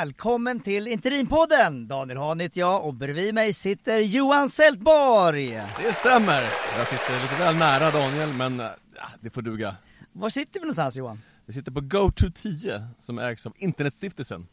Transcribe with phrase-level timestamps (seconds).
[0.00, 1.88] Välkommen till Interimpodden!
[1.88, 5.50] Daniel Hahn heter jag och bredvid mig sitter Johan Sältborg.
[5.50, 6.42] Det stämmer!
[6.78, 9.76] Jag sitter lite väl nära Daniel, men ja, det får duga.
[10.12, 11.20] Var sitter vi någonstans Johan?
[11.46, 14.46] Vi sitter på GoTo10 som ägs av Internetstiftelsen.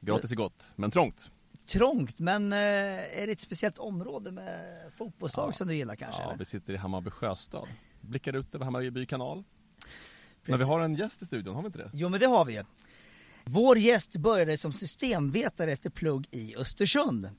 [0.00, 1.30] Gratis är gott, men trångt.
[1.66, 4.60] Trångt, men eh, är det ett speciellt område med
[4.98, 5.52] fotbollslag Ja.
[5.52, 6.22] som du gillar kanske?
[6.22, 6.38] Ja, eller?
[6.38, 7.68] vi sitter i Hammarby sjöstad.
[8.00, 9.44] Blickar ut över Hammarby kanal.
[10.44, 11.90] Men vi har en gäst i studion, har vi inte det?
[11.92, 12.64] Jo men det har vi ju.
[13.50, 17.30] Vår gäst började som systemvetare efter plugg i Östersund.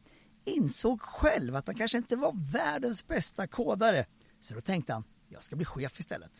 [0.45, 4.05] Insåg själv att han kanske inte var världens bästa kodare.
[4.41, 6.31] Så då tänkte han, jag ska bli chef istället.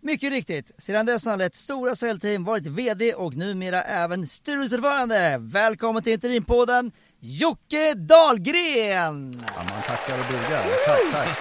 [0.00, 5.36] Mycket riktigt, sedan dess har han lett stora säljteam, varit VD och numera även styrelseordförande.
[5.40, 9.32] Välkommen till Interimpodden, Jocke Dahlgren!
[9.32, 10.62] Ja, man tackar och bugar.
[10.86, 11.38] Tack, tack.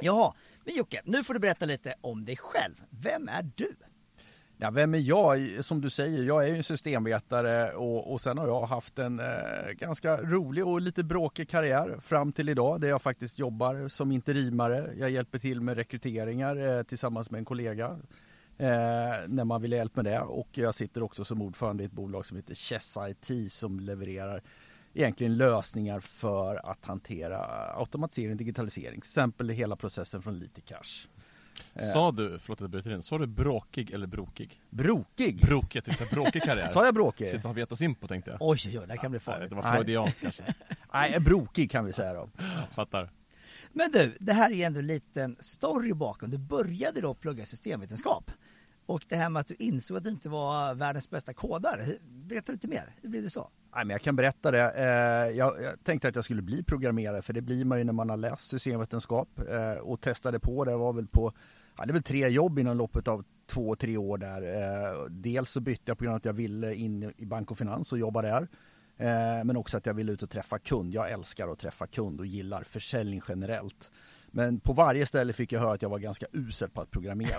[0.00, 0.34] Jaha,
[0.64, 2.74] men Jocke, nu får du berätta lite om dig själv.
[2.90, 3.76] Vem är du?
[4.62, 5.64] Ja, vem är jag?
[5.64, 9.20] Som du säger, jag är ju en systemvetare och, och sen har jag haft en
[9.20, 14.12] eh, ganska rolig och lite bråkig karriär fram till idag där jag faktiskt jobbar som
[14.12, 14.90] interimare.
[14.98, 17.86] Jag hjälper till med rekryteringar eh, tillsammans med en kollega
[18.58, 18.68] eh,
[19.26, 21.92] när man vill ha hjälp med det och jag sitter också som ordförande i ett
[21.92, 24.42] bolag som heter Chess IT som levererar
[24.94, 27.38] egentligen lösningar för att hantera
[27.74, 29.00] automatisering och digitalisering.
[29.00, 31.08] Till exempel hela processen från Lite till cash.
[31.74, 31.82] Eh.
[31.92, 34.60] Sa du, förlåt att jag bryter in, sa du bråkig eller brokig?
[34.70, 35.40] Brokig?
[35.46, 36.68] Brokig, jag tyckte bråkig karriär.
[36.72, 37.30] Sa jag bråkig?
[37.30, 38.38] Shit, vad vi oss in på tänkte jag.
[38.40, 39.50] Oj, oj, oj, det här kan bli farligt.
[39.50, 40.42] det var freudianskt kanske.
[40.92, 42.28] Nej, brokig kan vi säga då.
[42.74, 43.10] Fattar.
[43.72, 46.30] Men du, det här är ändå en liten story bakom.
[46.30, 48.30] Du började då plugga systemvetenskap.
[48.86, 51.86] Och det här med att du insåg att du inte var världens bästa kodare.
[52.02, 53.50] Berätta lite mer, hur blev det så?
[53.74, 54.72] Nej, men jag kan berätta det.
[54.76, 58.10] Eh, jag, tänkte att jag skulle bli programmerare för det blir man ju när man
[58.10, 60.76] har läst systemvetenskap eh, och testade på det.
[60.76, 61.32] var väl på,
[61.76, 64.42] ja, det väl tre jobb inom loppet av två, tre år där.
[64.42, 67.58] Eh, dels så bytte jag på grund av att jag ville in i bank och
[67.58, 68.48] finans och jobba där.
[69.44, 70.94] Men också att jag ville ut och träffa kund.
[70.94, 73.90] Jag älskar att träffa kund och gillar försäljning generellt.
[74.30, 77.38] Men på varje ställe fick jag höra att jag var ganska usel på att programmera.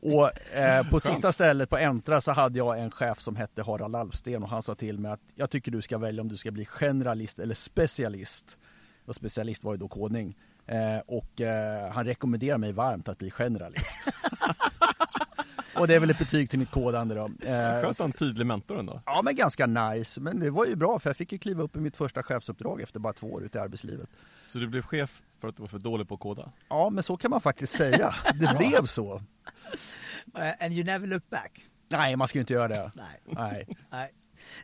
[0.00, 3.96] och eh, på sista stället på Entra så hade jag en chef som hette Harald
[3.96, 6.50] Alvsten och han sa till mig att jag tycker du ska välja om du ska
[6.50, 8.58] bli generalist eller specialist.
[9.06, 10.36] Och specialist var ju då kodning.
[10.66, 14.08] Eh, och eh, han rekommenderar mig varmt att bli generalist.
[15.80, 17.24] och det är väl ett betyg till mitt kodande då.
[17.24, 17.30] Eh,
[17.80, 19.02] Skönt att ha en tydlig mentor ändå.
[19.06, 21.76] Ja men ganska nice, men det var ju bra för jag fick ju kliva upp
[21.76, 24.08] i mitt första chefsuppdrag efter bara två år ute i arbetslivet.
[24.46, 26.52] Så du blev chef för att du var för dålig på att koda?
[26.68, 29.22] Ja men så kan man faktiskt säga, det blev så.
[30.36, 31.64] Eh, And you never look back.
[31.90, 32.92] Nej man ska ju inte göra det.
[32.94, 33.20] Nej.
[33.24, 33.68] Nej.
[33.90, 34.12] Nej.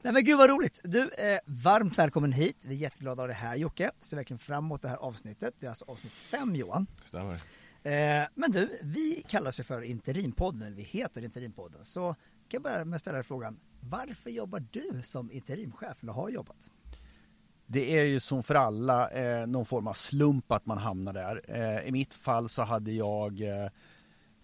[0.03, 0.81] Nej men gud vad roligt!
[0.85, 2.63] Du, eh, varmt välkommen hit.
[2.65, 3.91] Vi är jätteglada av det här Jocke.
[4.01, 5.55] Ser verkligen fram emot det här avsnittet.
[5.61, 6.87] Det är alltså avsnitt fem Johan.
[7.03, 7.41] Stämmer.
[7.85, 11.85] Eh, men du, vi kallar ju för Interimpodden, eller vi heter Interimpodden.
[11.85, 12.17] Så kan
[12.49, 16.71] jag börja med att ställa dig frågan, varför jobbar du som interimchef, eller har jobbat?
[17.67, 21.43] Det är ju som för alla eh, någon form av slump att man hamnar där.
[21.49, 23.69] Eh, I mitt fall så hade jag eh,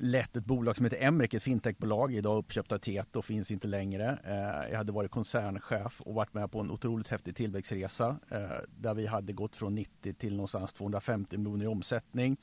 [0.00, 4.18] lett ett bolag som heter Emrik, ett fintechbolag, idag uppköpt av Tieto, finns inte längre.
[4.24, 8.94] Eh, jag hade varit koncernchef och varit med på en otroligt häftig tillväxtresa eh, där
[8.94, 12.36] vi hade gått från 90 till någonstans 250 miljoner i omsättning.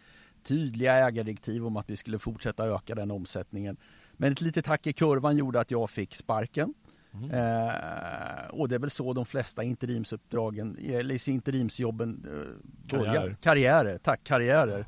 [0.48, 3.78] Tydliga ägardirektiv om att vi skulle fortsätta öka den omsättningen.
[4.14, 6.74] Men ett litet hack i kurvan gjorde att jag fick sparken.
[7.14, 13.14] Eh, och det är väl så de flesta interimsuppdragen, eller interimsjobben eh, börjar.
[13.14, 13.38] Karriärer.
[13.42, 14.86] Karriärer, tack, karriärer.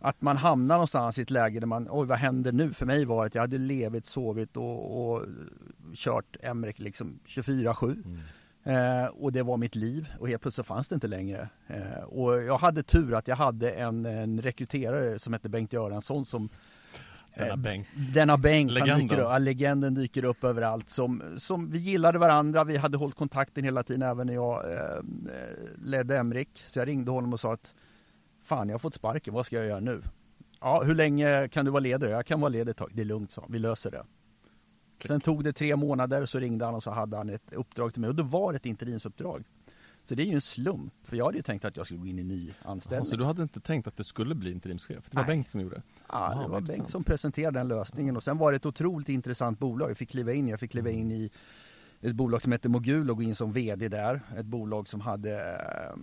[0.00, 2.72] Att man hamnar någonstans i ett läge där man, oj vad händer nu?
[2.72, 5.22] För mig var det att jag hade levit, sovit och, och
[5.94, 8.18] kört Emrek liksom 24-7.
[8.64, 11.48] Eh, och det var mitt liv och helt plötsligt fanns det inte längre.
[11.66, 16.24] Eh, och jag hade tur att jag hade en, en rekryterare som hette Bengt Göransson
[16.24, 16.48] som
[17.34, 17.88] Denna Eh, Bengt.
[18.14, 18.98] denna Bengt, Legenden.
[19.08, 20.88] dyker upp, ja, legenden dyker upp överallt.
[20.88, 25.02] Som, som vi gillade varandra, vi hade hållit kontakten hela tiden även när jag eh,
[25.78, 26.64] ledde Emrik.
[26.66, 27.74] Så jag ringde honom och sa att
[28.44, 30.02] Fan jag har fått sparken, vad ska jag göra nu?
[30.60, 32.10] Ja, hur länge kan du vara ledig?
[32.10, 32.90] Jag kan vara ledig ett tag.
[32.94, 33.46] Det är lugnt, sa.
[33.48, 34.04] Vi löser det.
[35.06, 38.00] Sen tog det tre månader, så ringde han och så hade han ett uppdrag till
[38.00, 39.44] mig och det var ett interimsuppdrag.
[40.04, 42.06] Så det är ju en slump, för jag hade ju tänkt att jag skulle gå
[42.06, 43.06] in i ny anställning.
[43.06, 45.10] så du hade inte tänkt att det skulle bli interimschef?
[45.10, 45.26] Det var Nej.
[45.26, 45.82] Bengt som gjorde det?
[46.08, 46.60] Ja, det var.
[46.60, 49.90] Bengt som presenterade den lösningen och sen var det ett otroligt intressant bolag.
[49.90, 51.30] Jag fick kliva in, jag fick kliva in i
[52.00, 54.20] ett bolag som heter Mogul och gå in som VD där.
[54.36, 55.98] Ett bolag som hade eh,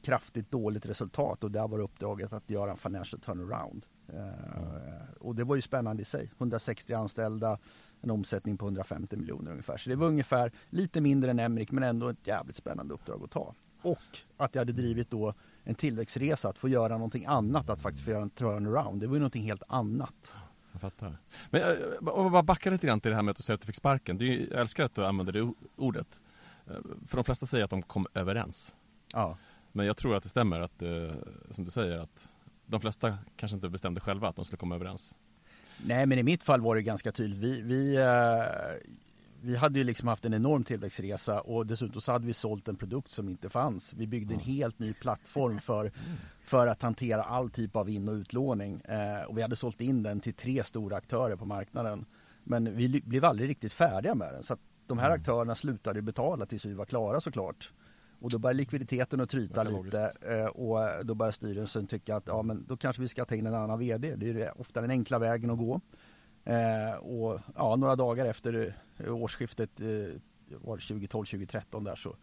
[0.00, 3.86] kraftigt dåligt resultat och där var uppdraget att göra en financial turnaround.
[4.08, 6.30] Eh, och det var ju spännande i sig.
[6.38, 7.58] 160 anställda,
[8.00, 9.76] en omsättning på 150 miljoner ungefär.
[9.76, 13.30] Så det var ungefär lite mindre än Emrik men ändå ett jävligt spännande uppdrag att
[13.30, 13.54] ta.
[13.82, 13.98] Och
[14.36, 15.34] att jag hade drivit då
[15.64, 19.00] en tillväxtresa, att få göra någonting annat, att faktiskt få göra en turnaround.
[19.00, 20.34] Det var ju någonting helt annat.
[20.72, 21.18] Jag fattar.
[21.50, 23.54] Men eh, om jag bara backar lite grann till det här med att du säger
[23.54, 24.18] att du fick sparken.
[24.18, 26.20] Du, jag älskar att du använder det ordet.
[26.66, 26.72] Eh,
[27.06, 28.74] för de flesta säger att de kom överens.
[29.12, 29.38] Ja.
[29.72, 31.12] Men jag tror att det stämmer att, eh,
[31.50, 32.28] som du säger, att
[32.66, 35.16] de flesta kanske inte bestämde själva att de skulle komma överens.
[35.84, 37.38] Nej, men i mitt fall var det ganska tydligt.
[37.38, 38.88] Vi, vi, eh,
[39.40, 42.76] vi hade ju liksom haft en enorm tillväxtresa och dessutom så hade vi sålt en
[42.76, 43.92] produkt som inte fanns.
[43.92, 45.92] Vi byggde en helt ny plattform för,
[46.44, 48.80] för att hantera all typ av in och utlåning.
[48.80, 52.04] Eh, och vi hade sålt in den till tre stora aktörer på marknaden.
[52.44, 54.42] Men vi blev aldrig riktigt färdiga med den.
[54.42, 57.72] Så att de här aktörerna slutade betala tills vi var klara såklart.
[58.26, 62.42] Och då börjar likviditeten att tryta lite eh, och då börjar styrelsen tycka att ja,
[62.42, 64.16] men då kanske vi ska ta in en annan VD.
[64.16, 65.80] Det är ofta den enkla vägen att gå.
[66.44, 69.86] Eh, och ja, några dagar efter eh, årsskiftet eh,
[70.48, 72.16] var 2012-2013 där så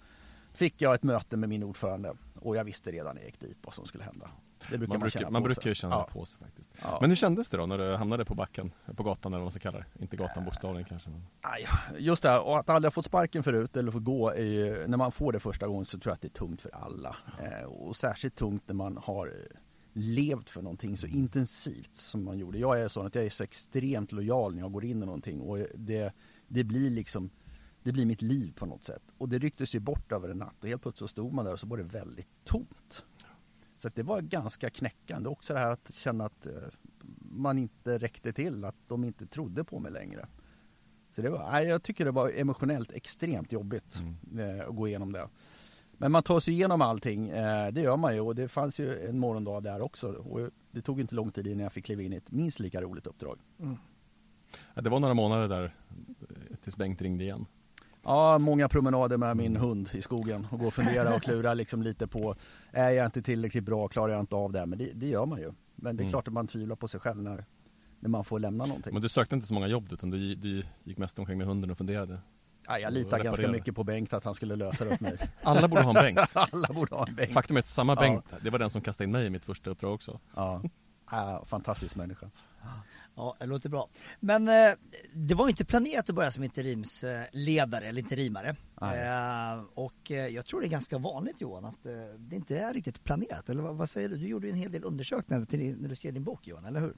[0.53, 3.57] fick jag ett möte med min ordförande och jag visste redan när jag gick dit
[3.61, 4.29] vad som skulle hända.
[4.69, 6.09] Det brukar Man, man, brukar, man brukar ju känna ja.
[6.11, 6.71] på sig faktiskt.
[6.81, 6.97] Ja.
[7.01, 9.51] Men hur kändes det då när du hamnade på backen, på gatan eller vad man
[9.51, 10.03] ska kalla det?
[10.03, 11.09] Inte gatan bokstavligen kanske.
[11.09, 11.25] Men...
[11.41, 11.67] Aj,
[11.97, 14.97] Just det här, och att aldrig ha fått sparken förut eller få gå, ju, när
[14.97, 17.15] man får det första gången så tror jag att det är tungt för alla.
[17.39, 19.57] Eh, och särskilt tungt när man har eh,
[19.93, 22.57] levt för någonting så intensivt som man gjorde.
[22.57, 25.41] Jag är sån att jag är så extremt lojal när jag går in i någonting
[25.41, 26.13] och det,
[26.47, 27.29] det blir liksom
[27.83, 29.03] det blir mitt liv på något sätt.
[29.17, 31.53] Och det rycktes ju bort över en natt och helt plötsligt så stod man där
[31.53, 33.05] och så var det väldigt tomt.
[33.83, 35.29] Så det var ganska knäckande.
[35.29, 36.53] Också det här att känna att eh,
[37.19, 40.27] man inte räckte till, att de inte trodde på mig längre.
[41.11, 43.99] Så det var, jag tycker det var emotionellt extremt jobbigt
[44.31, 44.59] Mm.
[44.59, 45.29] eh, att gå igenom det.
[45.97, 49.09] Men man tar sig igenom allting, eh, det gör man ju och det fanns ju
[49.09, 50.11] en morgondag där också.
[50.11, 52.81] Och det tog inte lång tid innan jag fick kliva in i ett minst lika
[52.81, 53.39] roligt uppdrag.
[54.73, 55.75] Ja, det var några månader där
[56.63, 57.45] tills Bengt ringde igen.
[58.03, 61.81] Ja, många promenader med min hund i skogen och gå och fundera och klura liksom
[61.81, 62.35] lite på
[62.71, 64.65] Är jag inte tillräckligt bra, klarar jag inte av det här?
[64.65, 65.51] Men det, det gör man ju.
[65.75, 66.11] Men det är Mm.
[66.11, 67.45] klart att man tvivlar på sig själv när,
[67.99, 68.93] när man får lämna någonting.
[68.93, 71.71] Men du sökte inte så många jobb utan du, du gick mest omkring med hunden
[71.71, 72.19] och funderade.
[72.67, 75.17] Ja, jag litar ganska mycket på Bengt att han skulle lösa det åt mig.
[75.43, 76.31] Alla borde ha en Bengt.
[76.35, 77.33] Alla borde ha en Bengt.
[77.33, 77.99] Faktum är att samma Ja.
[78.01, 80.19] Bengt, det var den som kastade in mig i mitt första uppdrag också.
[80.35, 80.61] Ja.
[81.11, 82.29] Ja, fantastisk människa.
[83.15, 83.89] Ja, det låter bra.
[84.19, 84.71] Men eh,
[85.13, 88.55] det var ju inte planerat att börja som interimsledare eller interimare.
[88.81, 92.73] Eh, och eh, jag tror det är ganska vanligt Johan att eh, det inte är
[92.73, 93.49] riktigt planerat.
[93.49, 94.17] Eller vad, vad säger du?
[94.17, 96.79] Du gjorde ju en hel del undersökningar till, när du skrev din bok Johan, eller
[96.79, 96.93] hur?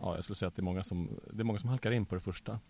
[0.00, 2.06] Ja, jag skulle säga att det är, många som, det är många som halkar in
[2.06, 2.60] på det första.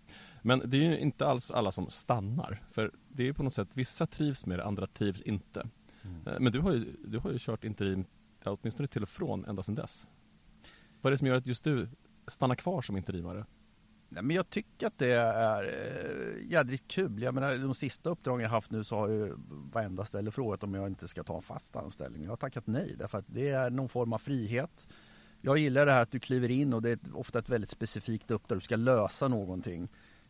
[0.43, 2.63] Men det är ju inte alls alla som stannar.
[2.71, 5.69] För det är ju på något sätt, vissa trivs med det, andra trivs inte.
[6.27, 8.05] Eh, Men du har ju, du har ju kört interim,
[8.45, 10.07] åtminstone till och från, ända sedan dess.
[11.01, 11.89] Vad är det som gör att just du
[12.29, 13.45] stanna kvar som interimare?
[14.09, 17.23] Nej, men jag tycker att det är eh, jädrigt kul.
[17.23, 19.35] Jag menar, de sista uppdragen jag haft nu så har ju
[19.73, 22.23] varenda ställe frågat om jag inte ska ta en fast anställning.
[22.23, 24.87] Jag har tackat nej därför att det är någon form av frihet.
[25.41, 28.31] Jag gillar det här att du kliver in och det är ofta ett väldigt specifikt
[28.31, 28.59] uppdrag.
[28.59, 29.89] Du ska lösa någonting.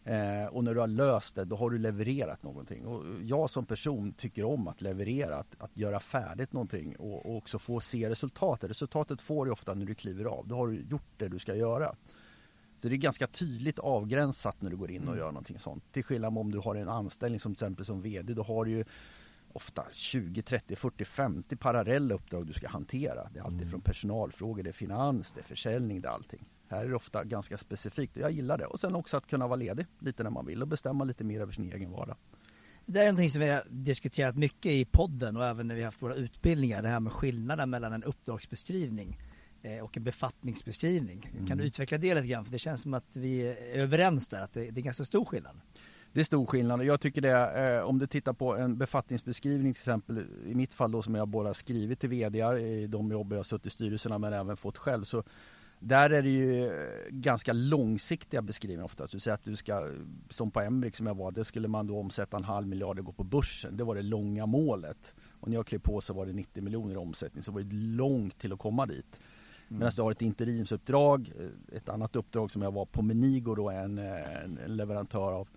[0.08, 2.86] Eh, och när du har löst det, då har du levererat någonting.
[2.86, 7.36] Och jag som person tycker om att leverera, att, att göra färdigt någonting och, och
[7.36, 8.70] också få se resultatet.
[8.70, 10.48] Resultatet får du ofta när du kliver av.
[10.48, 11.94] Då har du gjort det du ska göra.
[12.78, 15.92] Så det är ganska tydligt avgränsat när du går in och gör någonting sånt.
[15.92, 18.70] Till skillnad om du har en anställning som till exempel som VD, då har du
[18.70, 18.84] ju
[19.52, 23.28] ofta 20, 30, 40, 50 parallella uppdrag du ska hantera.
[23.32, 26.44] Det är alltid från personalfrågor, det är finans, det är försäljning, det är allting.
[26.68, 28.66] Här är det ofta ganska specifikt och jag gillar det.
[28.66, 31.40] Och sen också att kunna vara ledig lite när man vill och bestämma lite mer
[31.40, 32.16] över sin egen vardag.
[32.86, 35.86] Det är någonting som vi har diskuterat mycket i podden och även när vi har
[35.86, 36.82] haft våra utbildningar.
[36.82, 39.18] Det här med skillnaden mellan en uppdragsbeskrivning
[39.62, 41.20] eh, och en befattningsbeskrivning.
[41.20, 41.58] Kan Mm.
[41.58, 42.44] du utveckla det lite grann?
[42.44, 45.24] För det känns som att vi är överens där, att det, det är ganska stor
[45.24, 45.60] skillnad.
[46.12, 49.74] Det är stor skillnad och jag tycker det, eh, om du tittar på en befattningsbeskrivning
[49.74, 53.32] till exempel, i mitt fall då som jag både skrivit till VDar i de jobb
[53.32, 55.22] jag har suttit i styrelserna men även fått själv så
[55.80, 56.72] där är det ju eh,
[57.10, 59.12] ganska långsiktiga beskrivningar oftast.
[59.12, 59.86] Du säger att du ska,
[60.30, 63.04] som på Embrick som jag var, det skulle man då omsätta en halv miljard och
[63.04, 63.76] gå på börsen.
[63.76, 65.14] Det var det långa målet.
[65.40, 67.62] Och när jag klev på så var det 90 miljoner i omsättning, så det var
[67.62, 69.20] det långt till att komma dit.
[69.68, 73.70] Medan du har ett interimsuppdrag, eh, ett annat uppdrag som jag var på Menigo då,
[73.70, 75.48] en, eh, en, en leverantör av,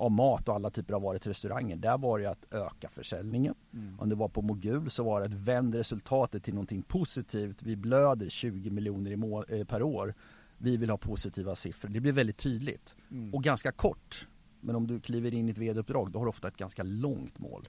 [0.00, 1.76] av mat och alla typer av varor till restauranger.
[1.76, 3.54] Där var det att öka försäljningen.
[3.98, 7.62] Om det var på Mogul så var det att vända resultatet till någonting positivt.
[7.62, 10.14] Vi blöder 20 miljoner eh, per år.
[10.58, 11.88] Vi vill ha positiva siffror.
[11.90, 12.94] Det blir väldigt tydligt.
[13.32, 14.28] Och ganska kort.
[14.60, 17.38] Men om du kliver in i ett vd-uppdrag då har du ofta ett ganska långt
[17.38, 17.68] mål.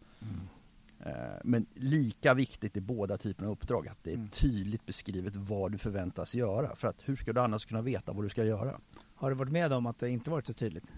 [1.00, 1.12] Eh,
[1.44, 5.78] Men lika viktigt i båda typerna av uppdrag att det är tydligt beskrivet vad du
[5.78, 6.76] förväntas göra.
[6.76, 8.80] För att hur ska du annars kunna veta vad du ska göra?
[9.16, 10.94] Har du varit med om att det inte varit så tydligt?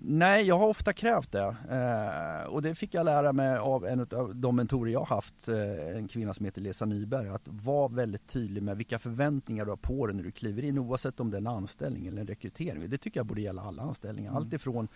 [0.00, 1.56] Nej, jag har ofta krävt det.
[1.70, 5.96] Eh, och det fick jag lära mig av en av de mentorer jag haft, eh,
[5.96, 9.76] en kvinna som heter Lesa Nyberg, att vara väldigt tydlig med vilka förväntningar du har
[9.76, 12.90] på dig när du kliver in, oavsett om det är en anställning eller en rekrytering.
[12.90, 14.30] Det tycker jag borde gälla alla anställningar.
[14.30, 14.36] Mm.
[14.42, 14.88] Allt ifrån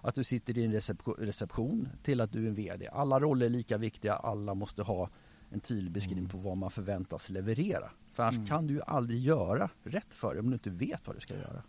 [0.00, 0.72] att du sitter i en
[1.18, 2.88] reception till att du är en VD.
[2.92, 5.08] Alla roller är lika viktiga, alla måste ha
[5.50, 6.30] en tydlig beskrivning mm.
[6.30, 7.90] på vad man förväntas leverera.
[8.12, 8.48] För annars mm.
[8.48, 11.34] kan du ju aldrig göra rätt för dig om du inte vet vad du ska
[11.34, 11.62] göra.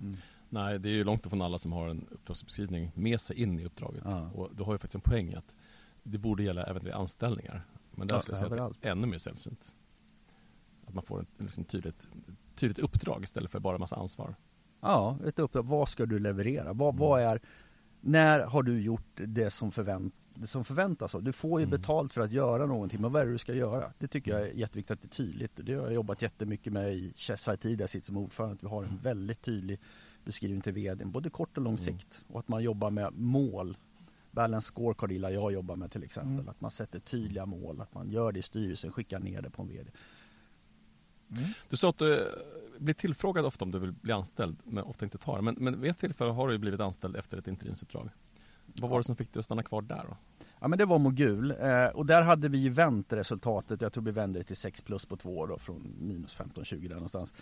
[0.00, 0.16] Mm.
[0.52, 3.64] Nej, det är ju långt ifrån alla som har en uppdragsbeskrivning med sig in i
[3.64, 4.02] uppdraget.
[4.04, 4.30] Ja.
[4.30, 5.56] Och du har ju faktiskt en poäng att
[6.02, 7.66] det borde gälla även vid anställningar.
[7.90, 9.74] Men där ja, skulle jag säga att det är ännu mer sällsynt.
[10.86, 12.08] Att man får ett liksom tydligt,
[12.54, 14.34] tydligt uppdrag istället för bara en massa ansvar.
[14.80, 15.66] Ja, ett uppdrag.
[15.66, 16.72] Vad ska du leverera?
[16.72, 17.00] Vad, mm.
[17.00, 17.40] vad är,
[18.00, 21.80] när har du gjort det som, förvänt, det som förväntas av Du får ju mm.
[21.80, 23.92] betalt för att göra någonting, men vad är det du ska göra?
[23.98, 25.52] Det tycker jag är jätteviktigt att det är tydligt.
[25.54, 28.54] Det har jag jobbat jättemycket med i Chess IT, där jag sitter som ordförande.
[28.54, 29.02] Att vi har en mm.
[29.02, 29.80] väldigt tydlig
[30.24, 31.84] beskrivning till vdn, både kort och lång mm.
[31.84, 32.20] sikt.
[32.28, 33.76] Och att man jobbar med mål.
[34.30, 36.32] Balance scorecard gillar jag jobbar med till exempel.
[36.32, 36.48] Mm.
[36.48, 39.62] Att man sätter tydliga mål, att man gör det i styrelsen, skickar ner det på
[39.62, 39.90] en vd.
[41.36, 41.44] Mm.
[41.68, 42.26] Du sa att du eh,
[42.78, 45.90] blir tillfrågad ofta om du vill bli anställd, men ofta inte tar Men, men vid
[45.90, 48.10] ett tillfälle har du blivit anställd efter ett interimsuppdrag.
[48.66, 50.16] Vad var det som fick dig att stanna kvar där då?
[50.60, 53.80] Ja men det var Mogul eh, och där hade vi ju vänt resultatet.
[53.80, 56.88] Jag tror vi vände det till 6 plus på två år då, från minus 15-20
[56.88, 57.34] där någonstans.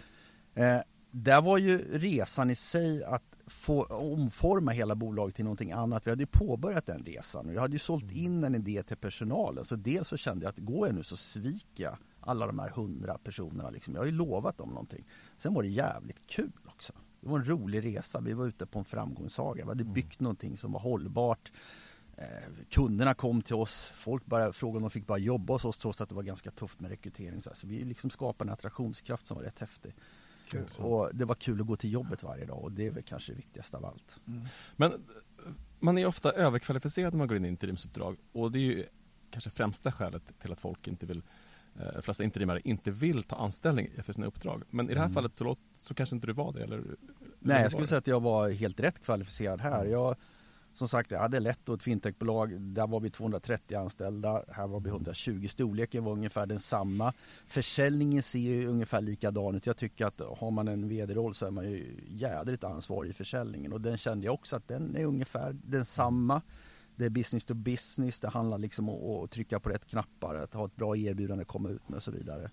[0.55, 0.81] Eh,
[1.11, 6.07] där var ju resan i sig att få omforma hela bolaget till någonting annat.
[6.07, 8.17] Vi hade ju påbörjat den resan och jag hade ju sålt mm.
[8.17, 9.65] in en idé till personalen.
[9.65, 12.69] Så dels så kände jag att går jag nu så sviker jag alla de här
[12.69, 13.71] hundra personerna.
[13.71, 13.95] Liksom.
[13.95, 15.05] Jag har ju lovat dem någonting.
[15.37, 16.93] Sen var det jävligt kul också.
[17.21, 18.21] Det var en rolig resa.
[18.21, 19.65] Vi var ute på en framgångssaga.
[19.65, 19.95] Vi hade mm.
[19.95, 21.53] byggt någonting som var hållbart.
[22.17, 22.27] Eh,
[22.69, 23.93] kunderna kom till oss.
[23.95, 26.51] Folk bara frågade om de fick bara jobba hos oss trots att det var ganska
[26.51, 27.41] tufft med rekrytering.
[27.41, 29.95] Så, vi liksom skapade en attraktionskraft som var rätt häftig.
[30.51, 30.67] Kul.
[30.79, 33.33] Och det var kul att gå till jobbet varje dag och det är väl kanske
[33.33, 34.21] det viktigaste av allt.
[34.27, 34.43] Mm.
[34.77, 34.93] Men
[35.81, 38.87] man är ofta överkvalificerad när man går in i interimsuppdrag och det är ju
[39.31, 41.23] kanske främsta skälet till att folk inte vill
[41.75, 44.63] de eh, flesta interimare inte vill ta anställning efter sina uppdrag.
[44.71, 45.15] Men i det här mm.
[45.15, 46.63] fallet så, låt, så kanske inte du var det?
[46.63, 46.85] Eller,
[47.39, 49.81] Nej, jag skulle säga att jag var helt rätt kvalificerad här.
[49.81, 49.93] Mm.
[49.93, 50.17] Jag,
[50.81, 52.61] som sagt, jag hade lett ett fintechbolag.
[52.61, 54.45] Där var vi 230 anställda.
[54.49, 55.47] Här var vi 120.
[55.49, 57.13] Storleken var ungefär densamma.
[57.47, 59.67] Försäljningen ser ju ungefär likadan ut.
[59.67, 63.73] Jag tycker att har man en vd-roll så är man ju jädrigt ansvarig i försäljningen.
[63.73, 66.43] Och den kände jag också att den är ungefär densamma.
[66.97, 68.21] Det är business to business.
[68.21, 71.69] Det handlar liksom om att trycka på rätt knappar, att ha ett bra erbjudande, komma
[71.69, 72.51] ut med och så vidare.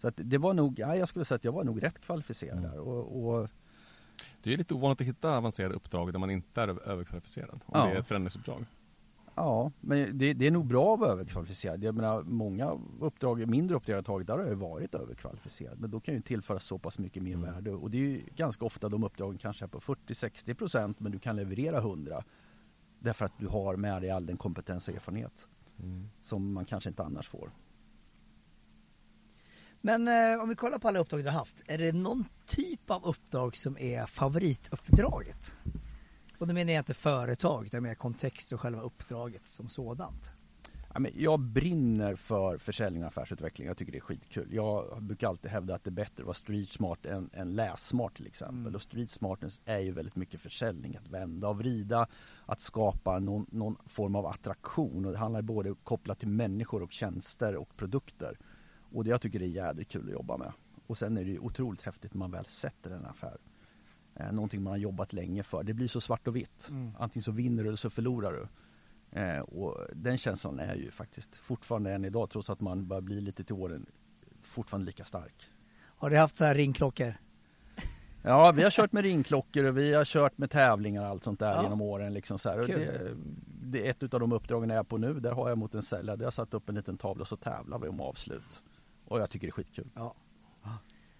[0.00, 2.58] Så att det var nog, ja, jag skulle säga att jag var nog rätt kvalificerad
[2.58, 2.70] mm.
[2.70, 2.80] där.
[2.80, 3.48] Och, och
[4.42, 7.50] det är lite ovanligt att hitta avancerade uppdrag där man inte är överkvalificerad.
[7.52, 7.86] Om ja.
[7.86, 8.66] det är ett förändringsuppdrag.
[9.36, 11.84] Ja, men det, det, är nog bra att vara överkvalificerad.
[11.84, 15.80] Jag menar, många uppdrag, mindre uppdrag jag tagit, där har jag varit överkvalificerad.
[15.80, 17.52] Men då kan ju tillföra så pass mycket mer mm.
[17.52, 17.70] värde.
[17.70, 21.36] Och det är ganska ofta de uppdragen kanske är på 40-60 procent, men du kan
[21.36, 22.24] leverera 100.
[22.98, 25.46] Därför att du har med dig all den kompetens och erfarenhet
[25.78, 26.08] mm.
[26.22, 27.50] som man kanske inte annars får.
[29.86, 32.90] Men eh, om vi kollar på alla uppdrag du har haft, är det någon typ
[32.90, 35.56] av uppdrag som är favorituppdraget?
[36.38, 40.32] Och då menar jag inte företag, utan mer kontext och själva uppdraget som sådant.
[41.14, 43.66] Jag brinner för försäljning och affärsutveckling.
[43.66, 44.48] Jag tycker det är skitkul.
[44.54, 48.16] Jag brukar alltid hävda att det är bättre att vara street smart än, än lässmart
[48.16, 48.58] till exempel.
[48.58, 48.74] Mm.
[48.74, 50.96] Och street smartness är ju väldigt mycket försäljning.
[50.96, 52.06] Att vända och vrida,
[52.46, 55.04] att skapa någon, någon form av attraktion.
[55.04, 58.38] Och det handlar både kopplat till människor och tjänster och produkter.
[58.92, 60.52] Och det jag tycker det är jädrigt kul att jobba med.
[60.86, 63.38] Och sen är det ju otroligt häftigt när man väl sätter en affär.
[64.14, 65.62] Eh, någonting man har jobbat länge för.
[65.62, 66.68] Det blir så svart och vitt.
[66.70, 66.92] Mm.
[66.98, 68.48] Antingen så vinner du eller så förlorar du.
[69.20, 73.20] Eh, och den känslan är ju faktiskt fortfarande än idag, trots att man börjar bli
[73.20, 73.86] lite till åren,
[74.42, 75.50] fortfarande lika stark.
[75.78, 77.14] Har du haft så här ringklockor?
[78.22, 81.40] Ja, vi har kört med ringklockor och vi har kört med tävlingar och allt sånt
[81.40, 81.62] där ja.
[81.62, 82.14] genom åren.
[82.14, 83.14] Liksom så det,
[83.46, 85.20] det, är ett av de uppdragen jag är på nu.
[85.20, 87.36] Där har jag mot en säljare, jag har satt upp en liten tavla och så
[87.36, 88.62] tävlar vi om avslut.
[89.06, 89.90] Och jag tycker det är skitkul.
[89.94, 90.14] Ja.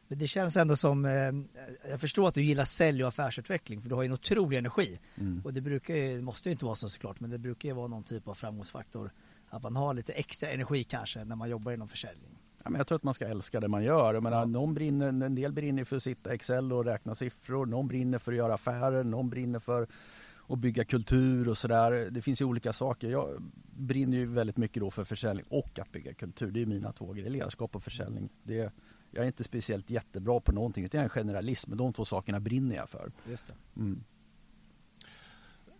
[0.08, 3.88] Men det känns ändå som, eh, jag förstår att du gillar sälj och affärsutveckling för
[3.88, 4.98] du har ju en otrolig energi.
[5.14, 5.42] Mm.
[5.44, 8.02] Och det brukar måste ju inte vara så såklart, men det brukar ju vara någon
[8.02, 9.10] typ av framgångsfaktor.
[9.48, 12.38] Att man har lite extra energi kanske när man jobbar inom försäljning.
[12.64, 14.14] Ja, men jag tror att man ska älska det man gör.
[14.14, 17.66] Jag menar, någon brinner, en del brinner för att sitta i Excel och räkna siffror,
[17.66, 19.88] någon brinner för att göra affärer, någon brinner för
[20.48, 22.10] att bygga kultur och sådär.
[22.10, 23.08] Det finns ju olika saker.
[23.08, 23.42] Jag
[23.76, 26.50] brinner ju väldigt mycket då för försäljning och att bygga kultur.
[26.50, 28.28] Det är mina två grejer, ledarskap och försäljning.
[28.42, 28.72] Det,
[29.10, 32.04] jag är inte speciellt jättebra på någonting utan jag är en generalist men de två
[32.04, 33.12] sakerna brinner jag för.
[33.30, 34.04] Just mm.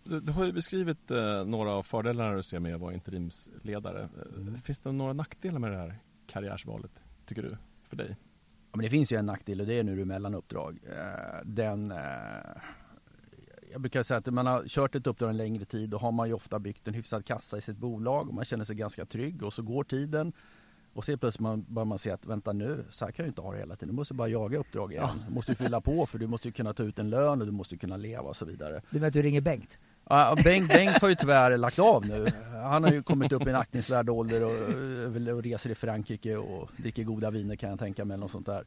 [0.05, 4.09] du, du, har ju beskrivit eh, några av fördelarna du ser med att vara interimsledare.
[4.37, 4.59] Mm.
[4.59, 6.93] Finns det några nackdelar med det här karriärsvalet,
[7.27, 8.17] tycker du, för dig?
[8.49, 10.79] Ja, men det finns ju en nackdel och det är när du mellan uppdrag.
[10.89, 11.99] Eh, den, eh,
[13.76, 16.28] jag brukar säga att man har kört ett uppdrag en längre tid då har man
[16.28, 19.42] ju ofta byggt en hyfsad kassa i sitt bolag och man känner sig ganska trygg
[19.42, 20.33] och så går tiden
[20.92, 23.40] och så plötsligt man, börjar man se att vänta nu, så här kan jag inte
[23.40, 23.88] ha det hela tiden.
[23.88, 25.09] Du måste bara jaga uppdrag igen.
[25.28, 27.76] Du måste fylla på för du måste kunna ta ut en lön och du måste
[27.76, 28.83] kunna leva och så vidare.
[28.90, 29.78] Du menar att du ringer Bengt?
[30.09, 32.26] Ja, Bengt, Bengt har ju tyvärr lagt av nu.
[32.62, 36.71] Han har ju kommit upp i en aktningsvärd ålder och, och reser i Frankrike och
[36.76, 38.18] dricker goda viner kan jag tänka mig.
[38.18, 38.64] Något sånt där.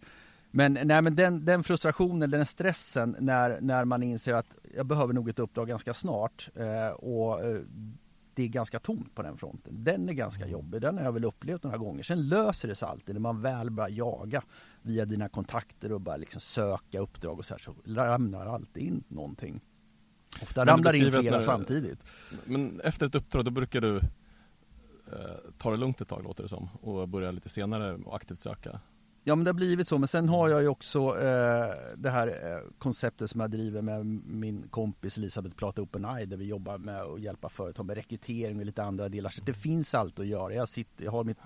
[0.52, 5.14] Men, nej, men den, den frustrationen, den stressen när, när man inser att jag behöver
[5.14, 7.62] nog ett uppdrag ganska snart eh, och eh,
[8.34, 9.84] det är ganska tomt på den fronten.
[9.84, 10.52] Den är ganska Mm.
[10.54, 12.04] jobbig, den har jag väl upplevt några gånger.
[12.04, 14.44] Sen löser det sig alltid när man väl börjar jaga
[14.82, 19.04] via dina kontakter och bara liksom söka uppdrag och så här så ramlar alltid in
[19.08, 19.62] någonting.
[20.42, 22.06] Ofta ramlar in flera när- samtidigt.
[22.46, 24.02] Men efter ett uppdrag då brukar du eh,
[25.58, 28.80] ta det lugnt ett tag låter det som och börja lite senare och aktivt söka.
[29.24, 32.28] Ja men det har blivit så, men sen har jag ju också eh, det här
[32.28, 36.78] eh, konceptet som jag driver med min kompis Elisabeth Plata Open Eye där vi jobbar
[36.78, 39.30] med att hjälpa företag med rekrytering och lite andra delar.
[39.30, 40.54] Så det finns allt att göra.
[40.54, 41.38] Jag, sitter, jag har mitt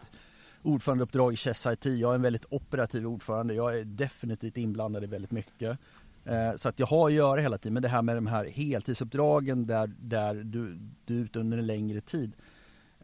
[0.62, 1.86] ordförandeuppdrag i Chess IT.
[1.86, 3.54] Jag är en väldigt operativ ordförande.
[3.54, 5.80] Jag är definitivt inblandad i väldigt mycket.
[6.26, 7.74] Eh, så att jag har att göra hela tiden.
[7.74, 11.68] Men det här med de här heltidsuppdragen där, där du, du är ute under en
[11.68, 12.32] längre tid.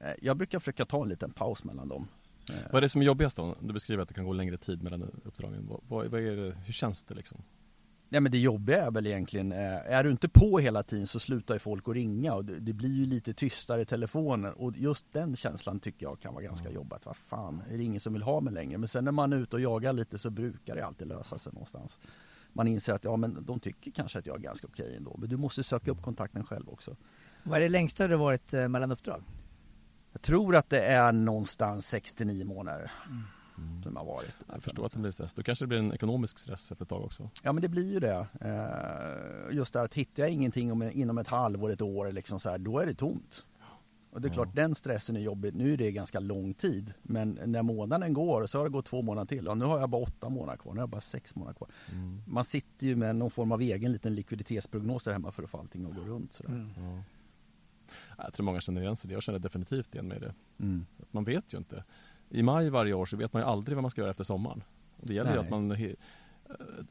[0.02, 2.08] Eh, jag brukar försöka ta en liten paus mellan dem.
[2.72, 3.56] Vad är det som är jobbigast då?
[3.62, 5.68] Du beskriver att det kan gå längre tid mellan uppdragen.
[5.68, 7.42] Vad, vad, vad är det, hur känns det liksom?
[8.12, 9.58] Nej men det jobbiga är väl egentligen, eh,
[9.94, 12.90] är du inte på hela tiden så slutar ju folk att ringa och det, blir
[12.96, 16.76] ju lite tystare i telefonen och just den känslan tycker jag kan vara ganska Mm.
[16.76, 17.06] jobbigt.
[17.06, 18.78] Vad fan, är det ingen som vill ha mig längre?
[18.78, 21.54] Men sen när man är ute och jagar lite så brukar det alltid lösa sig
[21.54, 22.00] någonstans.
[22.54, 25.30] Man inser att ja men de tycker kanske att jag är ganska okej ändå, men
[25.30, 26.96] du måste söka upp kontakten själv också.
[27.44, 29.24] Vad är det längsta du varit eh, mellan uppdrag?
[30.12, 32.92] Jag tror att det är någonstans 69 månader
[33.84, 34.36] som har varit.
[34.54, 35.34] Jag förstår att det blir stress.
[35.34, 37.30] Då kanske det blir en ekonomisk stress efter ett tag också.
[37.44, 38.28] Ja men det blir ju det.
[38.42, 42.50] Eh, Just det att hittar jag ingenting om, inom ett halvår, ett år, liksom så
[42.50, 43.46] här, då är det tomt.
[44.12, 44.34] Och det är Ja.
[44.34, 45.56] klart den stressen är jobbig.
[45.56, 46.94] Nu är det ganska lång tid.
[47.02, 49.48] Men när månaden går så har det gått två månader till.
[49.48, 50.74] Och nu har jag bara åtta månader kvar.
[50.74, 51.70] Nu har jag bara sex månader kvar.
[51.92, 52.22] Mm.
[52.28, 55.58] Man sitter ju med någon form av egen liten likviditetsprognos där hemma för att få
[55.58, 56.34] allting att gå runt.
[56.34, 56.50] Sådär.
[56.50, 56.70] Mm.
[56.78, 57.04] Ja.
[58.18, 59.14] Jag tror många känner igen sig det.
[59.14, 60.34] Jag känner definitivt igen mig i det.
[60.60, 60.86] Mm.
[61.12, 61.84] Man vet ju inte.
[62.30, 64.64] I maj varje år så vet man ju aldrig vad man ska göra efter sommaren.
[64.98, 65.46] Det gäller ju Nej.
[65.46, 65.96] att man eh,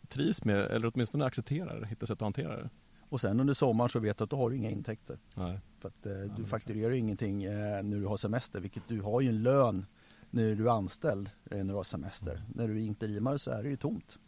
[0.09, 2.71] trivs med, eller åtminstone accepterar det, hittar sätt att hantera det.
[3.09, 5.19] Och sen under sommaren så vet du att du har inga intäkter.
[5.35, 5.61] Nej.
[5.81, 6.49] För att eh, du exakt.
[6.49, 8.61] fakturerar ju ingenting eh, när du har semester.
[8.61, 9.87] Vilket du har ju en lön
[10.31, 12.33] när du är anställd eh, när du har semester.
[12.33, 12.45] Mm.
[12.55, 14.19] När du är interimare så är det ju tomt.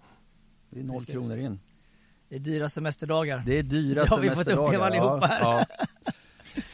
[0.70, 1.14] Det är noll Precis.
[1.14, 1.60] kronor in.
[2.28, 3.42] Det är dyra semesterdagar.
[3.46, 4.66] Det är dyra Det har vi fått semesterdagar.
[4.66, 5.40] uppleva allihopa här.
[5.40, 5.66] Ja,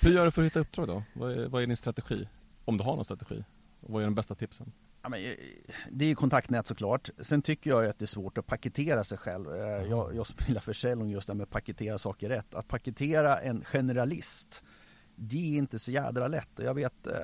[0.03, 1.03] Hur gör du för att hitta uppdrag då?
[1.13, 2.29] Vad är, vad är din strategi?
[2.65, 3.45] Om du har någon strategi?
[3.81, 4.73] Och vad är de bästa tipsen?
[5.03, 5.09] ja.
[5.09, 5.31] men, eh,
[5.91, 7.11] det är ju kontaktnät såklart.
[7.19, 9.55] Sen tycker jag att det är svårt att paketera sig själv.
[9.55, 12.55] Eh, Jag, jag spelar försäljning just det med att paketera saker rätt.
[12.55, 14.63] Att paketera en generalist
[15.19, 16.49] det är inte så jädra lätt.
[16.57, 17.15] Jag vet, eh,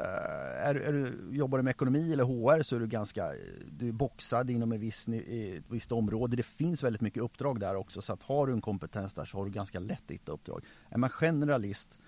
[0.66, 3.30] är, är du, jobbar du med ekonomi eller HR så är du ganska,
[3.70, 6.36] du är boxad inom en viss, ett visst område.
[6.36, 9.38] Det finns väldigt mycket uppdrag där också så att har du en kompetens där så
[9.38, 10.64] har du ganska lätt att hitta uppdrag.
[10.88, 12.00] Är man generalist,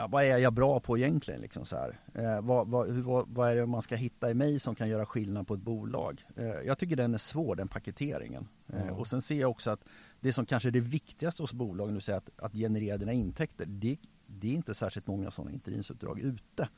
[0.00, 1.40] ja, vad är jag bra på egentligen?
[1.40, 2.00] Liksom så här?
[2.14, 5.06] Eh, vad, vad, vad, vad är det man ska hitta i mig som kan göra
[5.06, 6.24] skillnad på ett bolag?
[6.36, 8.48] Eh, jag tycker den är svår, den paketeringen.
[8.68, 8.92] Eh, Ja.
[8.92, 9.84] och sen ser jag också att
[10.20, 13.66] det som kanske är det viktigaste hos bolagen, du säger att, att generera dina intäkter,
[13.66, 16.68] det, det är inte särskilt många sådana interimsuppdrag ute.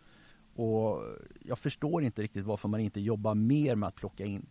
[0.55, 1.03] Och
[1.41, 4.47] jag förstår inte riktigt varför man inte jobbar mer med att plocka in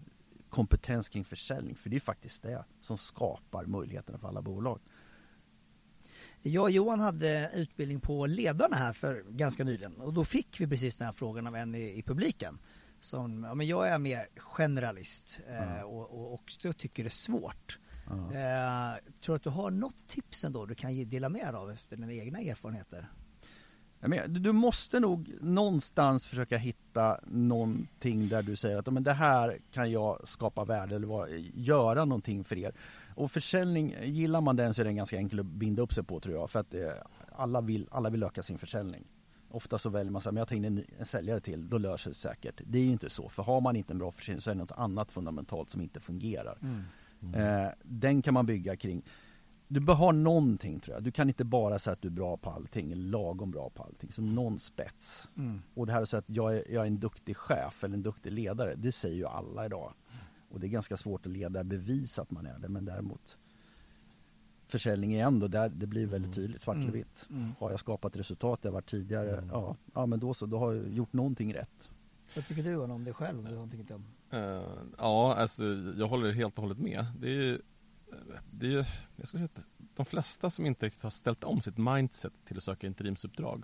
[0.50, 4.80] kompetens kring försäljning, för det är faktiskt det som skapar möjligheterna för alla bolag.
[6.44, 10.68] Jag och Johan hade utbildning på Ledarna här för ganska nyligen och då fick vi
[10.68, 12.60] precis den här frågan av en i, i publiken.
[13.00, 15.86] Som, ja, men jag är mer generalist eh, Ja.
[15.86, 17.80] och, och också tycker det är svårt.
[18.10, 18.14] Ja.
[18.16, 21.72] Eh, tror du att du har något tips ändå du kan dela med dig av
[21.72, 23.08] efter dina egna erfarenheter?
[24.00, 29.14] Men du- måste nog någonstans försöka hitta någonting där du säger att "Ja, men det
[29.14, 32.72] här kan jag skapa värde eller göra någonting för er.
[33.22, 36.20] Och försäljning, gillar man den så är den ganska enkel att binda upp sig på
[36.20, 36.50] tror jag.
[36.50, 36.90] För att eh,
[37.32, 39.08] alla, vill, alla vill öka sin försäljning.
[39.50, 41.78] Ofta så väljer man så här, men jag tar in en, en säljare till, då
[41.78, 42.62] löser det sig säkert.
[42.66, 44.60] Det är ju inte så, för har man inte en bra försäljning så är det
[44.60, 46.58] något annat fundamentalt som inte fungerar.
[47.36, 49.06] Eh, den kan man bygga kring.
[49.68, 51.04] Du bör ha någonting tror jag.
[51.04, 53.84] Du kan inte bara säga att du är bra på allting, eller lagom bra på
[53.84, 54.12] allting.
[54.12, 55.28] Så någon spets.
[55.38, 55.62] Mm.
[55.74, 58.04] Och det här att säga att jag är, jag är en duktig chef eller en
[58.04, 59.94] duktig ledare, det säger ju alla idag.
[60.52, 63.38] Och det är ganska svårt att leda bevis att man är det, men däremot
[64.68, 66.98] försäljning igen då, där det blir väldigt tydligt, svart eller Mm.
[66.98, 67.26] vitt.
[67.30, 67.52] Mm.
[67.60, 69.50] Har jag skapat resultat jag varit tidigare, Mm.
[69.50, 71.90] ja, ja men då så, då har jag gjort någonting rätt.
[72.36, 73.38] Vad tycker du om dig själv?
[73.40, 74.06] Om du har någonting om?
[74.30, 74.64] Eh,
[74.98, 75.64] ja, alltså
[75.98, 77.06] jag håller helt och hållet med.
[77.20, 77.62] Det är ju,
[78.52, 78.84] det är ju
[79.16, 79.64] jag ska säga att
[79.96, 83.64] de flesta som inte riktigt har ställt om sitt mindset till att söka interimsuppdrag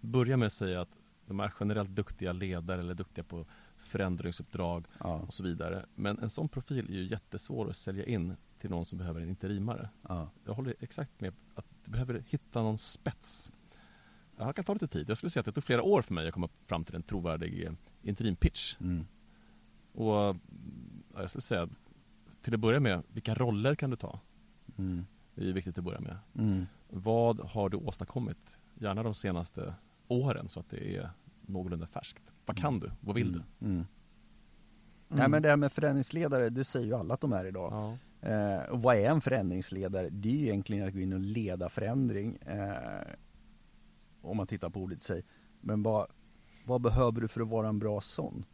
[0.00, 0.88] börjar med att säga att
[1.26, 3.46] de är generellt duktiga ledare eller duktiga på
[3.88, 5.20] förändringsuppdrag Ja.
[5.28, 5.86] och så vidare.
[5.94, 9.28] Men en sån profil är ju jättesvår att sälja in till någon som behöver en
[9.28, 9.88] interimare.
[10.08, 10.30] Ja.
[10.44, 13.52] Jag håller exakt med att du behöver hitta någon spets.
[14.36, 15.08] Det kan ta lite tid.
[15.10, 17.02] Jag skulle säga att det tog flera år för mig att komma fram till en
[17.02, 17.72] trovärdig eh,
[18.02, 18.76] interimpitch.
[18.80, 19.06] Mm.
[19.92, 20.36] Och ja,
[21.16, 21.68] jag skulle säga,
[22.42, 24.20] till att börja med, vilka roller kan du ta?
[24.76, 25.06] Mm.
[25.34, 26.16] Det är viktigt att börja med.
[26.34, 26.66] Mm.
[26.88, 28.56] Vad har du åstadkommit?
[28.74, 29.74] Gärna de senaste
[30.08, 31.10] åren så att det är
[31.48, 32.22] någorlunda färskt.
[32.46, 32.90] Vad kan du?
[33.00, 33.38] Vad vill du?
[33.66, 33.72] Mm.
[33.74, 33.86] Mm.
[35.08, 37.72] Nej men det här med förändringsledare, det säger ju alla att de är idag.
[37.72, 37.98] Ja.
[38.28, 40.08] Eh, och vad är en förändringsledare?
[40.10, 42.36] Det är ju egentligen att gå in och leda förändring.
[42.36, 43.02] Eh,
[44.20, 45.24] om man tittar på ordet i sig.
[45.60, 46.06] Men vad,
[46.66, 48.44] vad behöver du för att vara en bra sån?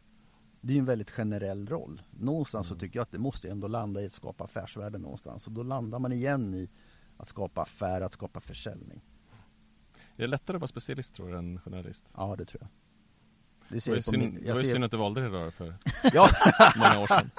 [0.61, 2.01] Det är ju en väldigt generell roll.
[2.11, 2.79] Någonstans så Mm.
[2.79, 5.47] tycker jag att det måste ändå landa i att skapa affärsvärden någonstans.
[5.47, 6.69] Och då landar man igen i
[7.17, 9.01] att skapa affär, att skapa försäljning.
[10.15, 12.13] Är det lättare att vara specialist tror du än generalist?
[12.17, 12.69] Ja, det tror jag.
[13.69, 15.29] Det Det ser var ju synd, min, det var ser, synd att du valde det
[15.29, 15.73] då för
[16.13, 16.29] ja,
[16.77, 17.29] många år sedan.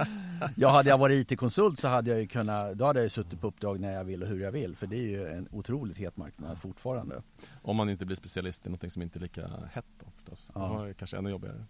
[0.56, 3.46] ja, hade jag varit IT-konsult så hade jag ju kunnat, då hade jag suttit på
[3.46, 4.76] uppdrag när jag vill och hur jag vill.
[4.76, 7.22] För det är ju en otroligt het marknad fortfarande.
[7.62, 10.50] Om man inte blir specialist i någonting som inte är lika hett då förstås.
[10.54, 10.60] Ja.
[10.60, 11.64] Det var kanske ännu jobbigare.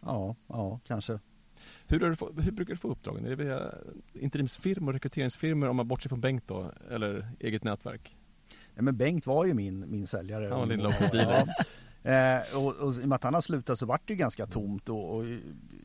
[0.00, 1.18] Ja, ja, kanske.
[1.86, 2.06] Hur, du
[2.42, 3.24] hur brukar du få uppdragen?
[3.24, 3.74] Är det via
[4.12, 6.72] interimsfirmor, rekryteringsfirmor om man bortser från Bengt då?
[6.90, 8.16] Eller eget nätverk?
[8.74, 10.48] Nej, men Bengt var ju min, min säljare.
[10.48, 11.44] Han var din Och- local dealer.
[11.58, 11.64] Ja.
[12.04, 14.46] Eh, och, och i och med att han har slutat så vart det ju ganska
[14.46, 15.24] tomt och, och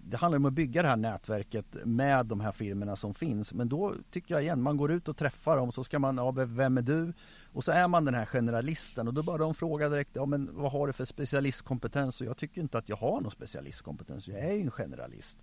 [0.03, 3.53] det handlar om att bygga det här nätverket med de här firmorna som finns.
[3.53, 6.31] Men då tycker jag igen, man går ut och träffar dem så ska man, ja
[6.31, 7.13] vem är du?
[7.53, 10.49] Och så är man den här generalisten och då börjar de fråga direkt, ja men
[10.51, 12.21] vad har du för specialistkompetens?
[12.21, 15.37] Och jag tycker inte att jag har någon specialistkompetens, jag är ju en generalist.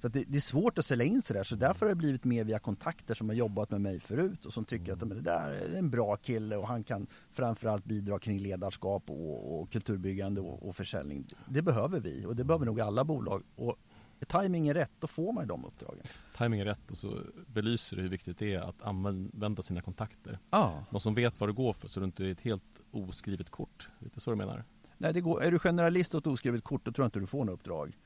[0.00, 1.96] Så att det, det är svårt att sälja in sig där så därför har det
[1.96, 5.08] blivit mer via kontakter som har jobbat med mig förut och som tycker att men
[5.08, 9.72] det där är en bra kille och han kan framförallt bidra kring ledarskap och, och
[9.72, 11.26] kulturbyggande och, och försäljning.
[11.48, 13.42] Det behöver vi och det behöver nog alla bolag.
[13.56, 13.76] Och
[14.20, 16.04] är timingen rätt då får man ju de uppdragen.
[16.38, 20.38] Timing är rätt och så belyser du hur viktigt det är att använda sina kontakter.
[20.50, 20.84] Ja.
[20.90, 23.88] Någon som vet vad du går för så du inte är ett helt oskrivet kort.
[23.98, 24.64] Lite så du menar?
[25.02, 27.26] Nej, det går, är du generalist och ett oskrivet kort då tror jag inte du
[27.26, 27.96] får något uppdrag.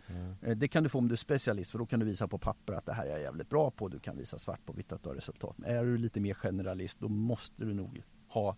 [0.43, 2.39] Eh, Det kan du få om du är specialist för då kan du visa på
[2.39, 3.89] papper att det här är jag jävligt bra på.
[3.89, 5.59] Du kan visa svart på vitt att du har resultat.
[5.59, 8.57] Men är du lite mer generalist då måste du nog ha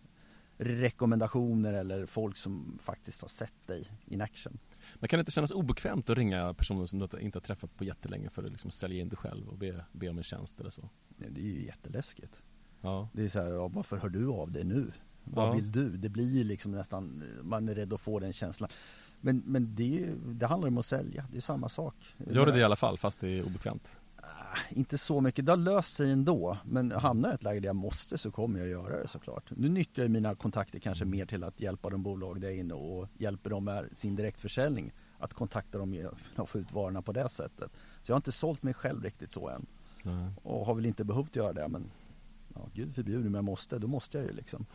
[0.58, 4.58] rekommendationer eller folk som faktiskt har sett dig in action.
[4.94, 7.84] Men kan det inte kännas obekvämt att ringa personer som du inte har träffat på
[7.84, 10.70] jättelänge för att liksom sälja in dig själv och be, be om en tjänst eller
[10.70, 10.90] så?
[11.16, 12.42] Det är ju jätteläskigt.
[12.80, 14.92] Ja, Det är så här, ja, varför hör du av dig nu?
[15.34, 15.52] Vad Ja.
[15.52, 15.88] vill du?
[15.90, 18.70] Det blir ju liksom nästan, man är rädd att få den känslan.
[19.20, 21.94] Men, men det, är ju, det handlar om att sälja, det är samma sak.
[22.30, 23.88] gör du det i alla fall fast det är obekvämt?
[24.16, 26.58] Ah, Inte så mycket, det har löst sig ändå.
[26.64, 29.50] Men hamnar jag i ett läge där jag måste så kommer jag göra det såklart.
[29.56, 33.08] Nu nyttjar jag mina kontakter kanske mer till att hjälpa de bolag där inne och
[33.18, 34.92] hjälper dem med sin direktförsäljning.
[35.18, 37.70] Att kontakta dem och få ut varorna på det sättet.
[38.02, 39.66] Så jag har inte sålt mig själv riktigt så än.
[40.02, 40.30] Nej.
[40.42, 41.90] Och har väl inte behövt göra det men
[42.54, 44.66] ja, gud förbjude om jag måste, då måste jag ju liksom.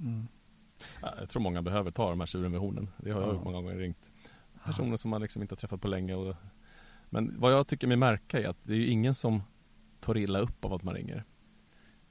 [0.00, 0.26] Mm.
[1.02, 2.90] Ja, Jag tror många behöver ta de här tjuren med hornen.
[2.96, 3.40] Det har jag Ja.
[3.44, 4.12] många gånger ringt.
[4.64, 6.14] Personer som man liksom inte har träffat på länge.
[6.14, 6.34] Och...
[7.10, 9.42] Men vad jag tycker mig märka är att det är ju ingen som
[10.00, 11.24] tar illa upp av att man ringer.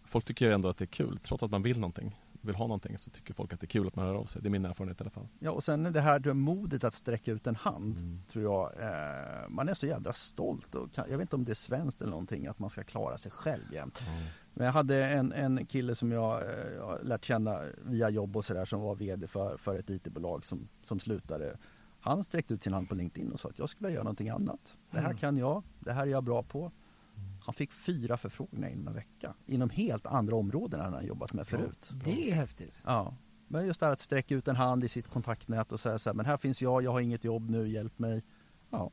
[0.05, 2.97] Folk tycker ändå att det är kul, trots att man vill någonting, vill ha någonting,
[2.97, 4.41] så tycker folk att det är kul att man hör av sig.
[4.41, 5.27] Det är min erfarenhet i alla fall.
[5.39, 8.21] Ja och sen det här modet att sträcka ut en hand Mm.
[8.31, 11.51] tror jag, eh, man är så jävla stolt och kan, jag vet inte om det
[11.51, 13.99] är svenskt eller någonting att man ska klara sig själv jämt.
[14.59, 18.45] Men jag hade en, en kille som jag, eh, jag lärt känna via jobb och
[18.45, 21.57] sådär som var VD för, för ett IT-bolag som, som slutade.
[21.99, 24.29] Han sträckte ut sin hand på LinkedIn och sa att jag skulle vilja göra någonting
[24.29, 24.77] annat.
[24.91, 25.17] Det här Mm.
[25.17, 26.71] kan jag, det här är jag bra på.
[27.45, 29.33] Han fick fyra förfrågningar inom en vecka.
[29.45, 31.89] Inom helt andra områden än han jobbat med förut.
[32.05, 32.83] Det är häftigt.
[32.85, 33.15] Ja.
[33.47, 36.09] Men just det här att sträcka ut en hand i sitt kontaktnät och säga så
[36.09, 38.23] här, men här finns jag, jag har inget jobb nu, hjälp mig.
[38.69, 38.91] Ja,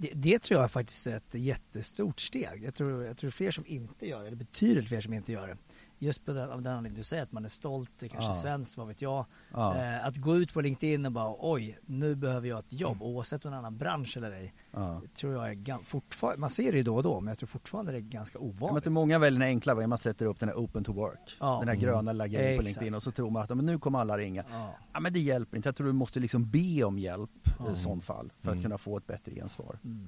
[0.00, 2.64] det, det tror jag faktiskt är ett jättestort steg.
[2.64, 5.48] Jag tror, jag tror fler som inte gör det, eller betydligt fler som inte gör
[5.48, 5.56] det.
[6.02, 8.34] Just på den, av den anledningen du säger att man är stolt, det kanske är
[8.34, 8.40] Ja.
[8.40, 9.24] svenskt, vad vet jag.
[9.52, 13.02] ja, Eh, att gå ut på LinkedIn och bara oj, nu behöver jag ett jobb
[13.02, 14.54] oavsett det är en annan bransch eller ej.
[14.70, 15.02] ja.
[15.14, 17.92] Tror jag är fortfarande, man ser det ju då och då men jag tror fortfarande
[17.92, 18.82] det är ganska Ja, men ovanligt.
[18.82, 21.36] till många väljer den enkla vägen, man sätter upp den här open to work.
[21.38, 21.78] Den här Mm.
[21.80, 22.76] gröna lilla grejen på Exakt.
[22.76, 24.44] LinkedIn och så tror man att men nu kommer alla ringa.
[24.92, 25.00] Ja.
[25.00, 27.72] Men det hjälper inte, jag tror du måste liksom be om hjälp Ja.
[27.72, 28.62] i sånt fall för att Mm.
[28.62, 29.78] kunna få ett bättre gensvar.
[29.84, 30.06] Mm.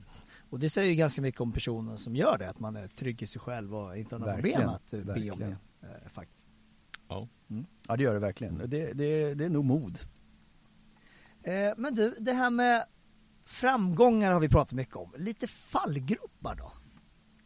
[0.50, 3.22] Och det säger ju ganska mycket om personen som gör det, att man är trygg
[3.22, 5.56] i sig själv och inte har några problem att eh, be om det.
[5.82, 6.50] Eh, faktiskt.
[7.08, 7.28] Ja.
[7.88, 9.98] Ja det gör det verkligen, det, det, det är nog mod.
[11.42, 12.84] Eh, men du, det här med
[13.44, 15.14] framgångar har vi pratat mycket om.
[15.16, 16.72] Lite fallgropar då?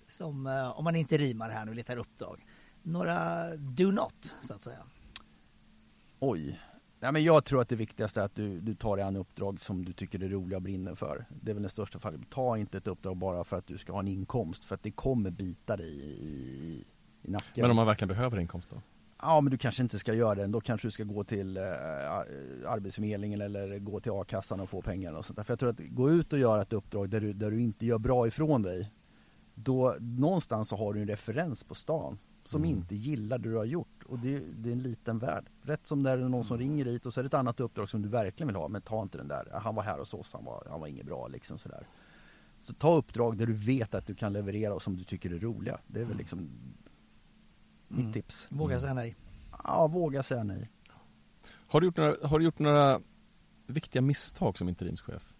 [0.07, 2.44] Som, eh, om man inte rimar här nu, lite här uppdrag.
[2.83, 4.87] några do not, så att säga?
[6.18, 6.61] Oj.
[7.01, 9.61] Nej, men jag tror att det viktigaste är att du, du tar dig an uppdrag
[9.61, 11.27] som du tycker är roliga och brinner för.
[11.42, 12.20] Det är väl den största fallet.
[12.31, 14.90] Ta inte ett uppdrag bara för att du ska ha en inkomst, för att det
[14.90, 16.87] kommer bita dig i, i,
[17.27, 17.62] i nacken.
[17.62, 18.83] Men om man verkligen behöver inkomst då?
[19.23, 20.47] Ja, men du kanske inte ska göra det.
[20.47, 21.62] Då kanske du ska gå till eh,
[22.67, 25.45] Arbetsförmedlingen eller gå till a-kassan och få pengar och sånt där.
[25.45, 27.87] För jag tror att gå ut och göra ett uppdrag där du, där du inte
[27.87, 28.93] gör bra ifrån dig.
[29.55, 32.77] Då någonstans så har du en referens på stan som Mm.
[32.77, 34.03] inte gillar det du har gjort.
[34.07, 35.45] Och det, det är en liten värld.
[35.62, 37.91] Rätt som det är någon som ringer dit och så är det ett annat uppdrag
[37.91, 38.69] som du verkligen vill ha.
[38.69, 41.07] Men ta inte den där, han var här hos oss, han var, han var inget
[41.07, 41.87] bra liksom sådär.
[42.61, 45.39] Så ta uppdrag där du vet att du kan leverera och som du tycker är
[45.39, 45.79] roliga.
[45.87, 46.51] Det är väl liksom
[47.88, 48.12] mitt Mm.
[48.12, 48.46] tips.
[48.51, 49.16] Våga säga nej.
[49.64, 50.70] Ja, våga säga nej.
[51.68, 53.01] Har du gjort några, har du gjort några
[53.66, 55.35] viktiga misstag som interimschef?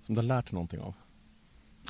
[0.00, 0.94] Som du har lärt dig någonting av?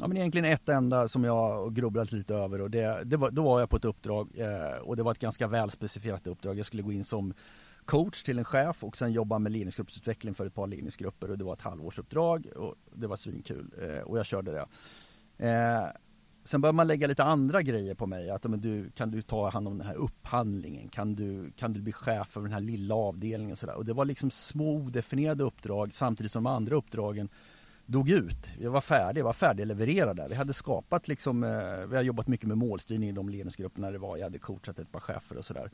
[0.00, 3.42] Ja, men egentligen ett enda som jag grubblat lite över och det, det var, då
[3.42, 6.58] var jag på ett uppdrag eh, och det var ett ganska välspecifierat uppdrag.
[6.58, 7.34] Jag skulle gå in som
[7.84, 11.44] coach till en chef och sen jobba med ledningsgruppsutveckling för ett par ledningsgrupper och det
[11.44, 14.66] var ett halvårsuppdrag och det var svinkul eh, och jag körde det.
[15.48, 15.86] Eh,
[16.48, 18.30] sen började man lägga lite andra grejer på mig.
[18.30, 20.88] Att, men du, kan du ta hand om den här upphandlingen?
[20.88, 23.52] Kan du, kan du bli chef för den här lilla avdelningen?
[23.52, 23.76] Och, så där?
[23.76, 27.28] och det var liksom små odefinierade uppdrag samtidigt som de andra uppdragen
[27.86, 28.48] dog ut.
[28.60, 30.28] Jag var färdig, jag var färdiglevererad där.
[30.28, 33.98] Vi hade skapat liksom, eh, vi har jobbat mycket med målstyrning i de ledningsgrupperna det
[33.98, 34.16] var.
[34.16, 35.70] Jag hade coachat ett par chefer och sådär.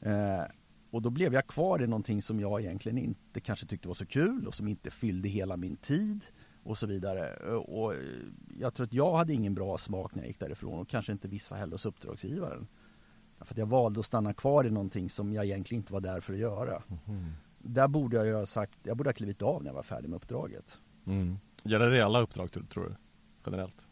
[0.00, 0.44] Eh,
[0.90, 4.06] och då blev jag kvar i någonting som jag egentligen inte kanske tyckte var så
[4.06, 6.24] kul och som inte fyllde hela min tid
[6.62, 7.36] och så vidare.
[7.56, 7.94] Och
[8.58, 11.28] jag tror att jag hade ingen bra smak när jag gick därifrån och kanske inte
[11.28, 12.66] vissa heller hos uppdragsgivaren.
[13.40, 16.20] För att jag valde att stanna kvar i någonting som jag egentligen inte var där
[16.20, 16.82] för att göra.
[17.58, 20.08] Där borde jag ju ha sagt, jag borde ha klivit av när jag var färdig
[20.08, 20.78] med uppdraget.
[21.06, 21.38] Mm.
[21.64, 22.94] Gäller det alla uppdrag tror, du?
[23.46, 23.86] Generellt?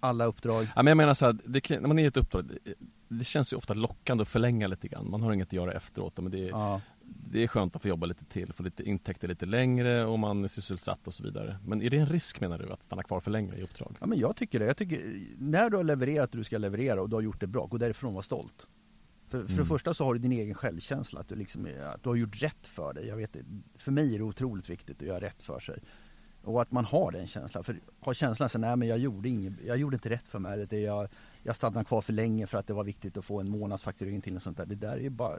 [0.00, 0.64] Alla uppdrag.
[0.76, 2.74] Ja, men jag menar så här, det, när man är i ett uppdrag, det,
[3.08, 5.10] det känns ju ofta lockande att förlänga lite grann.
[5.10, 6.80] Man har inget att göra efteråt, men det är, Ja.
[7.30, 10.44] Det är skönt att få jobba lite till, få lite intäkter lite längre och man
[10.44, 11.58] är sysselsatt och så vidare.
[11.66, 13.96] Men är det en risk menar du att stanna kvar för länge i uppdrag?
[14.00, 14.64] ja men jag tycker det.
[14.66, 15.00] Jag tycker,
[15.38, 17.78] när du har levererat det du ska leverera och du har gjort det bra, gå
[17.78, 18.66] därifrån och var stolt.
[19.28, 19.56] För, för Mm.
[19.56, 22.42] det första så har du din egen självkänsla, att du, liksom, att du har gjort
[22.42, 23.06] rätt för dig.
[23.06, 23.36] Jag vet,
[23.76, 25.82] för mig är det otroligt viktigt att göra rätt för sig.
[26.42, 27.64] Och att man har den känslan.
[27.64, 30.66] För har känslan så nej men jag gjorde, inget, jag gjorde inte rätt för mig.
[30.66, 31.08] Det jag,
[31.42, 34.36] jag stannade kvar för länge för att det var viktigt att få en månadsfakturering till
[34.36, 34.66] och sånt där.
[34.66, 35.36] Det där är bara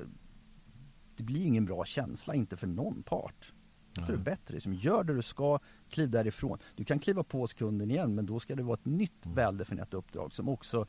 [1.20, 3.54] det blir ingen bra känsla, inte för någon part.
[3.98, 6.58] Jag tror det är bättre, liksom, gör det du ska, kliv därifrån.
[6.76, 9.36] Du kan kliva på hos kunden igen men då ska det vara ett nytt Mm.
[9.36, 10.86] väldefinierat uppdrag som också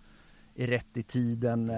[0.54, 1.76] är rätt i tiden, eh,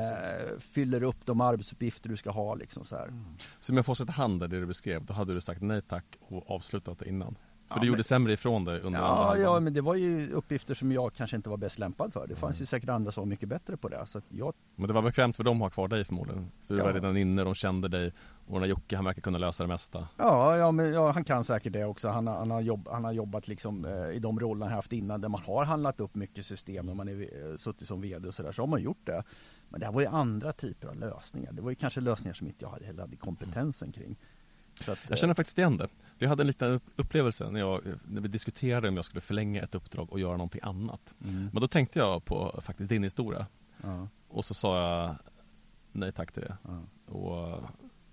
[0.59, 3.13] fyller upp de arbetsuppgifter du ska ha liksom så här.
[3.61, 6.05] Så med facit i hand där, det du beskrev, då hade du sagt nej tack
[6.21, 7.39] och avslutat det innan?
[7.73, 10.33] För Ja, du gjorde men- sämre ifrån dig under Ja, ja, men det var ju
[10.33, 12.27] uppgifter som jag kanske inte var bäst lämpad för.
[12.27, 14.07] Det fanns ju säkert andra som var mycket bättre på det.
[14.07, 16.51] Så jag, Men det var bekvämt för dem att ha kvar dig förmodligen?
[16.67, 16.87] För du Ja.
[16.87, 18.13] var redan inne, de kände dig
[18.47, 21.25] och den där Jocke han verkar kunna lösa det mesta ja, ja, men, ja, han
[21.25, 22.09] kan säkert det också.
[22.09, 25.21] Han, han, har, jobb, han har jobbat liksom, eh, i de rollerna han haft innan
[25.21, 28.35] där man har handlat upp mycket system när man är eh, suttit som VD och
[28.35, 28.53] sådär.
[28.53, 29.23] Så har man gjort det.
[29.69, 31.53] Men det här var ju andra typer av lösningar.
[31.53, 34.17] Det var ju kanske lösningar som inte jag hade, hade kompetensen kring.
[34.89, 35.89] Att, Jag känner faktiskt igen det.
[36.19, 39.63] Vi hade en liten upp- upplevelse när, jag, när vi diskuterade om jag skulle förlänga
[39.63, 41.15] ett uppdrag och göra någonting annat.
[41.25, 43.47] mm, Men då tänkte jag på faktiskt din historia
[43.83, 45.17] ja, och så sa jag
[45.93, 46.83] nej tack till det ja.
[47.15, 47.61] och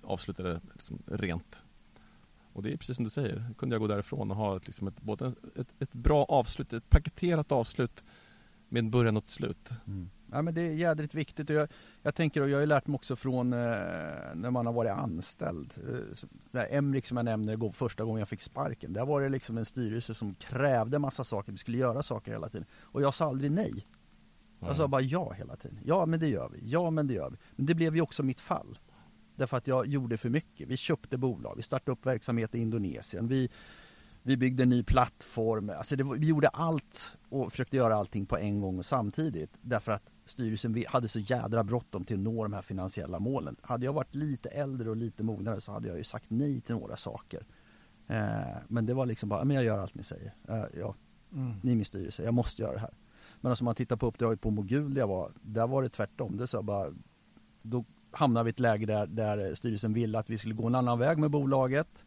[0.04, 1.64] avslutade liksom rent.
[2.54, 4.66] Och det är precis som du säger, Då kunde jag gå därifrån och ha ett,
[4.66, 8.04] liksom ett, både ett, ett bra avslut, ett paketerat avslut
[8.70, 9.70] med en början och ett slut.
[9.88, 10.10] Mm.
[10.32, 11.68] Ja, men det är jädrigt viktigt och jag,
[12.02, 13.60] jag tänker och jag har ju lärt mig också från eh,
[14.36, 15.74] när man har varit anställd.
[16.54, 18.94] Eh, Emrik som jag nämnde går första gången jag fick sparken.
[18.94, 22.50] Där var det liksom en styrelse som krävde massa saker, vi skulle göra saker hela
[22.50, 22.68] tiden.
[22.74, 23.86] Och jag sa aldrig nej.
[24.60, 25.80] Jag sa bara ja hela tiden.
[25.86, 27.38] Ja men det gör vi, ja men det gör vi.
[27.56, 28.80] Men det blev ju också mitt fall.
[29.36, 30.68] Därför att jag gjorde för mycket.
[30.68, 33.28] Vi köpte bolag, vi startade upp verksamhet i Indonesien.
[33.28, 33.50] Vi,
[34.24, 35.70] vi byggde en ny plattform.
[35.78, 39.52] Alltså det vi gjorde allt och försökte göra allting på en gång och samtidigt.
[39.62, 43.56] Därför att styrelsen hade så jädra bråttom till att nå de här finansiella målen.
[43.62, 46.76] Hade jag varit lite äldre och lite mognare så hade jag ju sagt nej till
[46.76, 47.46] några saker.
[48.08, 50.34] Eh, men det var liksom bara, men jag gör allt ni säger.
[50.50, 50.96] Eh, ja,
[51.34, 51.54] Mm.
[51.64, 52.94] ni är min styrelse, jag måste göra det här.
[53.42, 55.90] Men alltså om man tittar på uppdraget på Mogul där jag var, där var det
[55.90, 56.38] tvärtom.
[56.38, 56.94] Det sa bara,
[57.62, 60.76] då hamnade vi i ett läge där, där styrelsen ville att vi skulle gå en
[60.76, 62.06] annan väg med bolaget.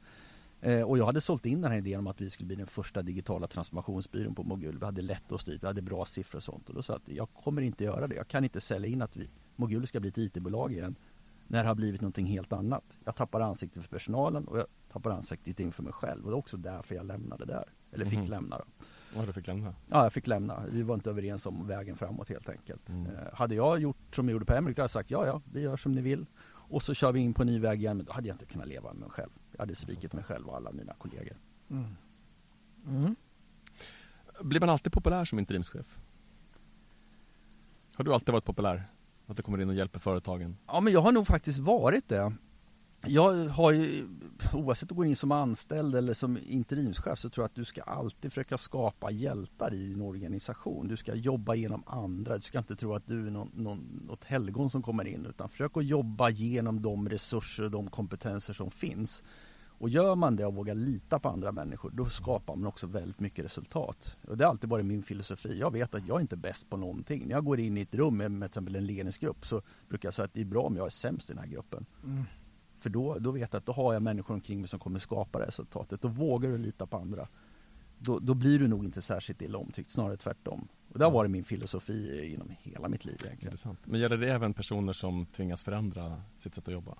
[0.64, 2.66] Eh, och jag hade sålt in den här idén om att vi skulle bli den
[2.66, 4.78] första digitala transformationsbyrån på Mogul.
[4.78, 6.68] Vi hade lätt att styra, vi hade bra siffror och sånt.
[6.68, 8.14] Och då sa jag att jag kommer inte göra det.
[8.14, 10.94] Jag kan inte sälja in att vi, Mogul ska bli ett IT-bolag igen.
[11.46, 12.84] När det har blivit någonting helt annat.
[13.04, 16.20] Jag tappar ansiktet för personalen och jag tappar ansiktet inför mig själv.
[16.20, 17.64] Och det var också därför jag lämnade där.
[17.92, 18.28] Eller fick Mhm.
[18.30, 18.58] lämna.
[18.58, 18.64] Då.
[19.16, 19.74] Ja, du fick lämna?
[19.90, 20.62] Ja, jag fick lämna.
[20.70, 22.88] Vi var inte överens om vägen framåt helt enkelt.
[22.88, 23.06] Mm.
[23.06, 25.40] Eh, hade jag gjort som jag gjorde på Emrik, då hade jag sagt ja, ja,
[25.52, 26.26] vi gör som ni vill.
[26.44, 28.44] Och så kör vi in på en ny väg igen, men då hade jag inte
[28.46, 29.30] kunnat leva med mig själv.
[29.52, 31.36] Jag hade svikit mig själv och alla mina kollegor.
[31.70, 31.96] Mm.
[32.86, 33.16] Mm.
[34.40, 35.98] Blir man alltid populär som interimschef?
[37.94, 38.84] Har du alltid varit populär?
[39.26, 40.56] Att du kommer in och hjälper företagen?
[40.66, 42.32] Ja, men jag har nog faktiskt varit det.
[43.06, 44.08] Jag har ju,
[44.52, 47.64] oavsett om du går in som anställd eller som interimschef så tror jag att du
[47.64, 50.88] ska alltid försöka skapa hjältar i din organisation.
[50.88, 52.36] Du ska jobba genom andra.
[52.36, 55.48] Du ska inte tro att du är någon, någon, något helgon som kommer in utan
[55.48, 59.22] försök att jobba genom de resurser och de kompetenser som finns.
[59.82, 63.20] Och gör man det och vågar lita på andra människor då skapar man också väldigt
[63.20, 64.16] mycket resultat.
[64.28, 65.58] Och det har alltid varit min filosofi.
[65.58, 67.22] Jag vet att jag är inte är bäst på någonting.
[67.26, 70.06] När jag går in i ett rum med, med till exempel en ledningsgrupp så brukar
[70.06, 71.86] jag säga att det är bra om jag är sämst i den här gruppen.
[72.04, 72.24] Mm.
[72.82, 75.46] För då, då vet jag att då har jag människor omkring mig som kommer skapa
[75.46, 76.02] resultatet.
[76.02, 77.28] Då vågar du lita på andra.
[77.98, 80.68] Då, då blir du nog inte särskilt illa omtyckt, snarare tvärtom.
[80.92, 83.46] Och det har varit min filosofi inom hela mitt liv egentligen.
[83.48, 83.78] Intressant.
[83.84, 86.94] Men gäller det även personer som tvingas förändra sitt sätt att jobba?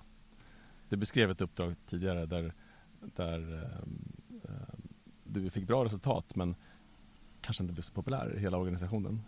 [0.89, 2.53] Du beskrev ett uppdrag tidigare där,
[3.15, 3.63] där
[4.43, 4.49] eh,
[5.23, 6.55] du fick bra resultat men
[7.41, 9.21] kanske inte blev så populär i hela organisationen.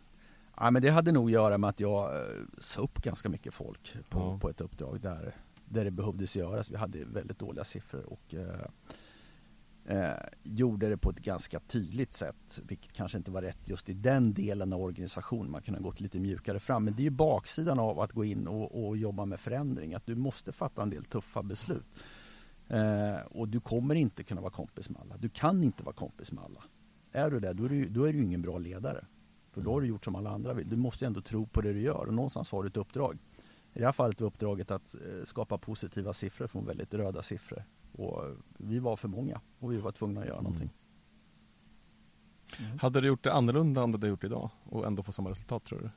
[0.58, 2.26] Ja, men det hade nog att göra med att jag eh,
[2.60, 4.40] sa upp ganska mycket folk på, Ja.
[4.40, 6.72] på ett uppdrag där, där det behövdes göras.
[6.72, 8.68] Vi hade väldigt dåliga siffror och eh,
[9.86, 13.94] eh, gjorde det på ett ganska tydligt sätt, vilket kanske inte var rätt just i
[13.94, 15.52] den delen av organisationen.
[15.52, 16.86] Man kunde ha gått lite mjukare fram.
[16.86, 20.06] Men det är ju baksidan av att gå in och, och jobba med förändring, att
[20.06, 21.86] du måste fatta en del tuffa beslut.
[22.68, 25.18] Eh, och du kommer inte kunna vara kompis med alla.
[25.18, 26.64] Du kan inte vara kompis med alla.
[27.12, 29.06] Är du det, då är du, då är du ingen bra ledare.
[29.52, 30.70] För då har du gjort som alla andra vill.
[30.70, 33.18] Du måste ändå tro på det du gör och någonstans har du ett uppdrag.
[33.76, 37.64] I det här fallet var uppdraget att eh, skapa positiva siffror från väldigt röda siffror.
[37.92, 40.70] Och eh, vi var för många och vi var tvungna att göra någonting.
[42.82, 45.64] Hade du gjort det annorlunda om du hade gjort idag och ändå få samma resultat
[45.64, 45.90] tror du?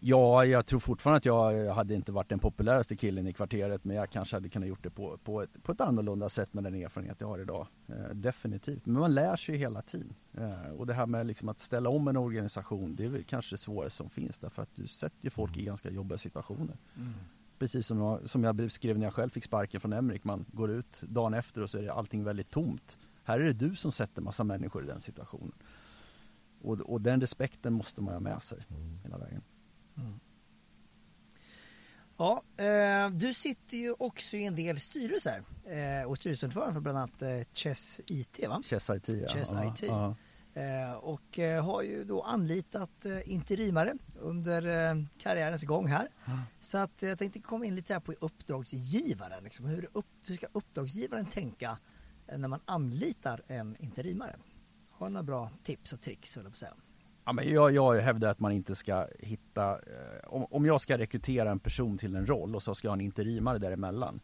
[0.00, 3.96] Ja, jag tror fortfarande att jag hade inte varit den populäraste killen i kvarteret men
[3.96, 6.74] jag kanske hade kunnat gjort det på, på, ett, på ett annorlunda sätt med den
[6.74, 7.66] erfarenhet jag har idag.
[7.88, 8.86] Eh, definitivt.
[8.86, 10.14] Men man lär sig hela tiden.
[10.34, 13.54] Eh, och det här med liksom att ställa om en organisation det är väl kanske
[13.54, 16.76] det svåraste som finns därför att du sätter folk i ganska jobbiga situationer.
[16.96, 17.12] Mm.
[17.58, 20.24] Precis som jag, som jag beskrev när jag själv fick sparken från Emrik.
[20.24, 22.98] Man går ut dagen efter och så är det allting väldigt tomt.
[23.24, 25.52] Här är det du som sätter massa människor i den situationen.
[26.62, 28.58] Och, och den respekten måste man ha med sig
[29.02, 29.42] hela vägen.
[32.16, 36.98] Ja, eh, du sitter ju också i en del styrelser eh, och styrelseordförande för bland
[36.98, 38.62] annat eh, Chess IT va?
[38.64, 39.28] Chess IT ja.
[39.28, 39.82] Chess ja, IT.
[39.82, 40.14] Ja.
[40.58, 44.62] Eh, och eh, har ju då anlitat eh, interimare under
[45.18, 46.08] karriärens gång här.
[46.60, 49.44] Så att jag tänkte komma in lite här på uppdragsgivaren.
[49.44, 49.66] Liksom.
[49.66, 51.78] Hur, upp, hur ska uppdragsgivaren tänka
[52.36, 54.36] när man anlitar en interimare?
[54.90, 56.74] Har du några bra tips och tricks jag på att säga?
[57.28, 60.98] Ja, men jag, jag hävdar att man inte ska hitta, eh, om, om jag ska
[60.98, 64.20] rekrytera en person till en roll och så ska jag ha en interimare däremellan.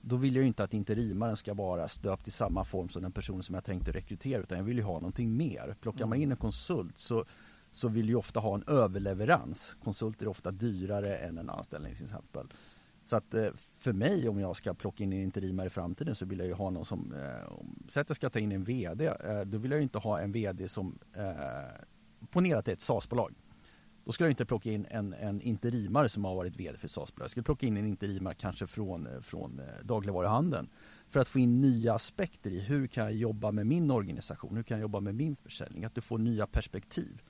[0.00, 3.12] Då vill jag ju inte att interimaren ska vara stöpt i samma form som den
[3.12, 5.76] personen som jag tänkte rekrytera utan jag vill ju ha någonting mer.
[5.80, 7.24] Plockar man in en konsult så,
[7.72, 9.76] så vill ju ofta ha en överleverans.
[9.84, 12.46] Konsulter är ofta dyrare än en anställning till exempel.
[13.04, 16.26] Så att eh, för mig om jag ska plocka in en interimare i framtiden så
[16.26, 17.52] vill jag ju ha någon som, eh,
[17.88, 20.20] säg att jag ska ta in en VD, eh, då vill jag ju inte ha
[20.20, 21.86] en VD som, eh,
[22.30, 23.34] ponera att det är ett SAS-bolag.
[24.04, 27.24] Då skulle jag inte plocka in en, en interimare som har varit VD för SAS-bolag.
[27.24, 30.68] Jag skulle plocka in en interimare kanske från, från eh, dagligvaruhandeln.
[31.08, 34.62] För att få in nya aspekter i hur kan jag jobba med min organisation, hur
[34.62, 37.22] kan jag jobba med min försäljning, att du får nya perspektiv.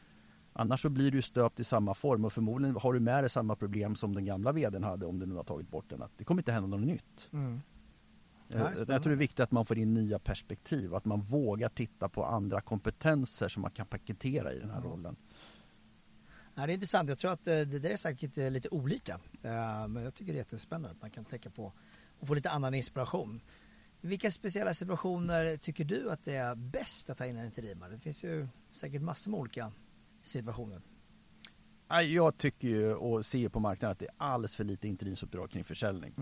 [0.52, 3.56] Annars så blir du stöpt i samma form och förmodligen har du med dig samma
[3.56, 6.02] problem som den gamla VDn hade om du nu har tagit bort den.
[6.02, 7.28] Att det kommer inte hända något nytt.
[7.32, 7.60] Mm.
[8.54, 11.68] Eh, Jag tror det är viktigt att man får in nya perspektiv, att man vågar
[11.68, 15.16] titta på andra kompetenser som man kan paketera i den här rollen.
[16.54, 17.08] Ja, det är intressant.
[17.08, 19.20] Jag tror att eh, det där är säkert eh, lite olika.
[19.88, 21.72] Men jag tycker det är jättespännande att man kan tänka på
[22.20, 23.40] och få lite annan inspiration.
[24.00, 27.92] Vilka speciella situationer tycker du att det är bäst att ta in en interimare?
[27.92, 29.72] Det finns ju säkert massor med olika
[30.22, 30.82] situationer.
[31.88, 35.50] Nej, Jag tycker ju och ser på marknaden att det är alldeles för lite interimsuppdrag
[35.50, 36.14] kring försäljning.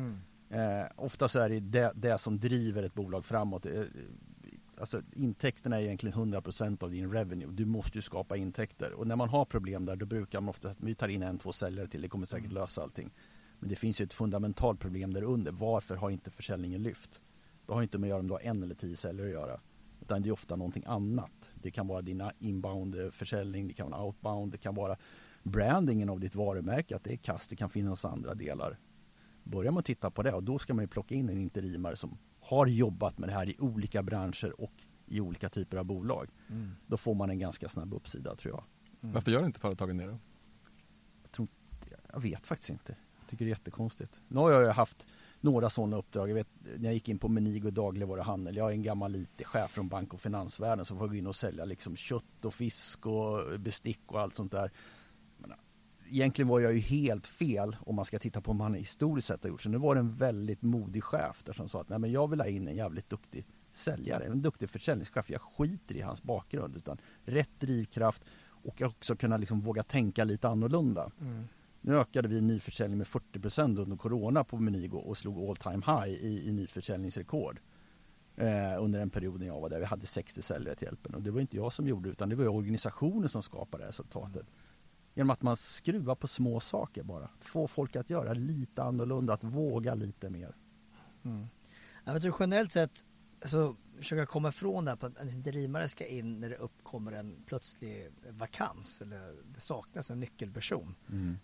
[0.55, 3.66] Eh, ofta så är det, det det som driver ett bolag framåt.
[3.66, 3.82] Eh,
[4.78, 7.48] alltså, intäkterna är egentligen 100% av din revenue.
[7.52, 8.92] Du måste ju skapa intäkter.
[8.92, 11.52] Och när man har problem där då brukar man ofta vi tar in en, två
[11.52, 12.02] säljare till.
[12.02, 13.11] Det kommer säkert lösa allting.
[13.61, 15.52] Men det finns ju ett fundamentalt problem där under.
[15.52, 17.20] Varför har inte försäljningen lyft?
[17.66, 19.61] Det har inte med att göra om du har en eller tio säljare att göra.
[20.00, 21.52] Utan det är ofta någonting annat.
[21.55, 24.96] Det kan vara dina inbound eh, försäljning, det kan vara outbound, det kan vara
[25.42, 28.78] brandingen av ditt varumärke, att det är kast, det kan finnas andra delar.
[29.45, 32.18] Börjar man titta på det och då ska man ju plocka in en interimare som
[32.40, 34.72] har jobbat med det här i olika branscher och
[35.07, 36.30] i olika typer av bolag.
[36.51, 36.72] Mm.
[36.86, 38.64] Då får man en ganska snabb uppsida tror jag.
[39.03, 39.14] Mm.
[39.14, 40.18] Varför gör inte företagen det då?
[42.12, 42.97] Jag vet faktiskt inte.
[43.20, 44.20] Jag tycker det är jättekonstigt.
[44.28, 45.07] Nu har jag haft
[45.40, 46.30] några sådana uppdrag.
[46.30, 48.57] Jag vet när jag gick in på Menigo dagligvaruhandel.
[48.57, 51.64] Jag är en gammal IT-chef från bank och finansvärlden som får gå in och sälja
[51.64, 54.70] liksom kött och fisk och bestick och allt sånt där.
[56.14, 59.42] Egentligen var jag ju helt fel om man ska titta på vad man historiskt sett
[59.42, 59.62] har gjort.
[59.62, 62.30] Så nu var det en väldigt modig chef där som sa att Nej, men jag
[62.30, 65.30] vill ha in en jävligt duktig säljare, en duktig försäljningschef.
[65.30, 70.48] Jag skiter i hans bakgrund utan rätt drivkraft och också kunna liksom våga tänka lite
[70.48, 71.10] annorlunda.
[71.20, 71.44] Mm.
[71.80, 76.08] Nu ökade vi nyförsäljning med 40% under Corona på Menigo och slog all time high
[76.08, 77.60] i, i nyförsäljningsrekord.
[78.36, 79.78] Eh, under en period när jag var där.
[79.78, 82.36] Vi hade 60 säljare till hjälpen och det var inte jag som gjorde utan det
[82.36, 84.46] var organisationen som skapade resultatet.
[85.14, 87.24] Genom att man skruvar på små saker bara.
[87.24, 90.56] Att få folk att göra lite annorlunda, att våga lite mer.
[91.24, 91.46] Mm.
[92.04, 93.04] Jag tror generellt sett
[93.44, 97.12] så försöka komma ifrån det här på att en interimare ska in när det uppkommer
[97.12, 100.94] en plötslig vakans eller det saknas en nyckelperson.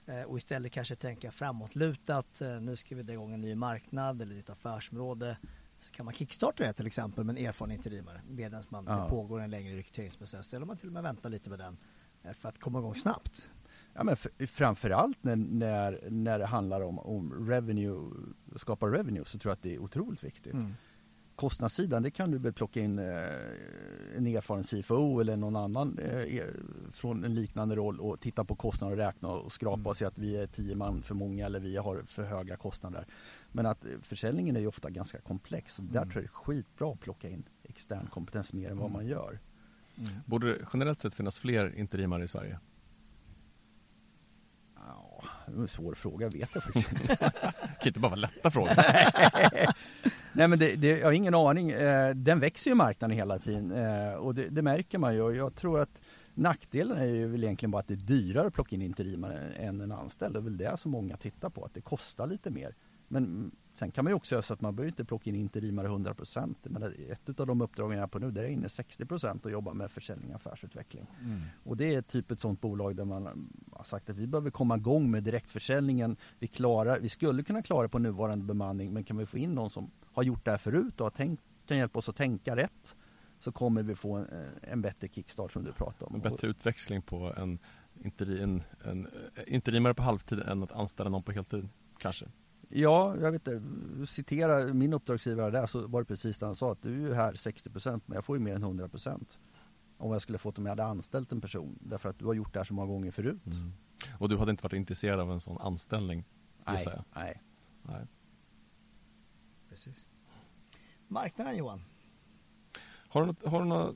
[0.06, 2.40] Eh, och istället kanske tänka framåtlutat.
[2.40, 5.38] Eh, nu ska vi dra igång en ny marknad eller ett affärsområde.
[5.78, 9.02] Så kan man kickstarta det till exempel med en erfaren interimare medan man Ja.
[9.02, 11.76] det pågår en längre rekryteringsprocess eller om man till och med väntar lite med den
[12.22, 13.50] eh, för att komma igång snabbt.
[13.94, 18.10] Ja, men för, framförallt när, när, när det handlar om, om revenue,
[18.56, 20.52] skapa revenue så tror jag att det är otroligt viktigt.
[20.54, 20.72] Mm.
[21.36, 23.04] Kostnadssidan, det kan du väl plocka in eh,
[24.16, 26.42] en erfaren CFO eller någon annan eh,
[26.92, 29.86] från en liknande roll och titta på kostnader och räkna och skrapa Mm.
[29.86, 33.06] och se att vi är tio man för många eller vi har för höga kostnader.
[33.52, 36.10] Men att eh, försäljningen är ju ofta ganska komplex och där Mm.
[36.10, 38.92] tror jag det är skitbra att plocka in extern kompetens mer än vad Mm.
[38.92, 39.38] man gör.
[39.96, 40.10] Mm.
[40.26, 42.58] Borde det generellt sett finnas fler interimare i Sverige?
[44.94, 47.16] Ja, det är en svår fråga, vet jag faktiskt inte.
[47.80, 48.72] Kan inte bara vara lätta frågor.
[50.32, 51.70] Nej men det, det, jag har ingen aning.
[51.70, 55.30] Eh, den växer ju marknaden hela tiden eh, och det, det märker man ju.
[55.30, 56.00] Jag tror att
[56.34, 59.80] nackdelen är ju väl egentligen bara att det är dyrare att plocka in interimare än
[59.80, 60.34] en anställd.
[60.34, 62.74] Det är väl det som många tittar på, att det kostar lite mer.
[63.08, 66.54] Men sen kan man också göra så att man behöver inte plocka in interimare 100%.
[66.62, 69.74] Men ett av de uppdragen jag är på nu, där är inne 60% och jobbar
[69.74, 71.06] med försäljning och affärsutveckling.
[71.20, 71.40] Mm.
[71.64, 74.76] Och det är typ ett sånt bolag där man har sagt att vi behöver komma
[74.76, 76.16] igång med direktförsäljningen.
[76.38, 79.70] Vi, klarar, vi skulle kunna klara på nuvarande bemanning men kan vi få in någon
[79.70, 82.96] som har gjort det här förut och har tänkt, kan hjälpa oss att tänka rätt
[83.38, 84.26] så kommer vi få en,
[84.62, 86.14] en bättre kickstart som du pratade om.
[86.14, 87.58] En bättre utväxling på en,
[88.04, 91.68] interi, en, en eh, interimare på halvtid än att anställa någon på heltid,
[91.98, 92.26] kanske.
[92.72, 93.62] Ja, jag vet inte.
[94.06, 97.14] Citera min uppdragsgivare där så var det precis det han sa att du är ju
[97.14, 99.38] här 60% men jag får ju mer än 100%
[99.96, 102.52] om jag skulle fått om jag hade anställt en person därför att du har gjort
[102.52, 103.42] det här så många gånger förut.
[104.18, 106.24] Och du hade inte varit intresserad av en sån anställning,
[106.66, 107.42] Nej, nej.
[107.82, 108.06] Nej.
[109.68, 110.06] Precis.
[111.08, 111.84] Marknaden Johan?
[113.08, 113.94] Har du, något, har, du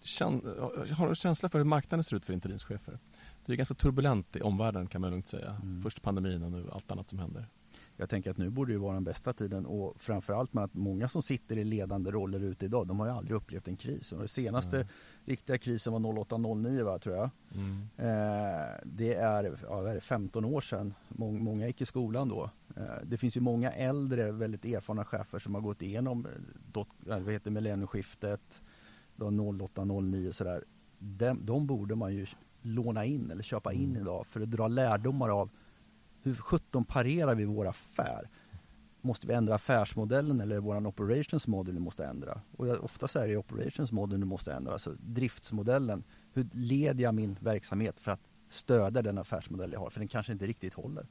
[0.00, 0.42] kän,
[0.96, 2.98] har du känsla för hur marknaden ser ut för interimschefer?
[3.44, 5.50] Det är ganska turbulent i omvärlden kan man lugnt säga.
[5.62, 5.82] Mm.
[5.82, 7.46] Först pandemin och nu allt annat som händer.
[7.98, 11.08] Jag tänker att nu borde det vara den bästa tiden och framförallt med att många
[11.08, 14.10] som sitter i ledande roller ute idag, de har ju aldrig upplevt en kris.
[14.10, 14.88] Den senaste Mm.
[15.24, 17.30] riktiga krisen var 08-09 va, tror jag.
[17.54, 17.80] Mm.
[17.96, 20.94] Eh, det är, ja, är det 15 år sedan.
[21.08, 22.50] Mång, många gick i skolan då.
[22.76, 26.32] Eh, det finns ju många äldre, väldigt erfarna chefer som har gått igenom eh,
[26.72, 28.62] dot, vad heter millennieskiftet,
[29.16, 30.64] då 08-09 sådär.
[30.98, 32.26] De, de borde man ju
[32.62, 34.02] låna in eller köpa in Mm.
[34.02, 35.50] idag för att dra lärdomar av
[36.26, 38.28] hur 17 parerar vi vår affär?
[39.00, 42.40] Måste vi ändra affärsmodellen eller vår operations model vi måste ändra?
[42.56, 46.04] Och oftast är det operations model du måste ändra, alltså driftsmodellen.
[46.32, 49.90] Hur leder jag min verksamhet för att stödja den affärsmodell jag har?
[49.90, 51.06] För den kanske inte riktigt håller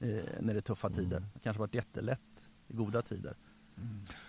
[0.00, 0.08] eh,
[0.40, 0.98] när det är tuffa Mm.
[0.98, 1.20] tider.
[1.34, 2.20] Det kanske varit jättelätt
[2.68, 3.36] i goda tider.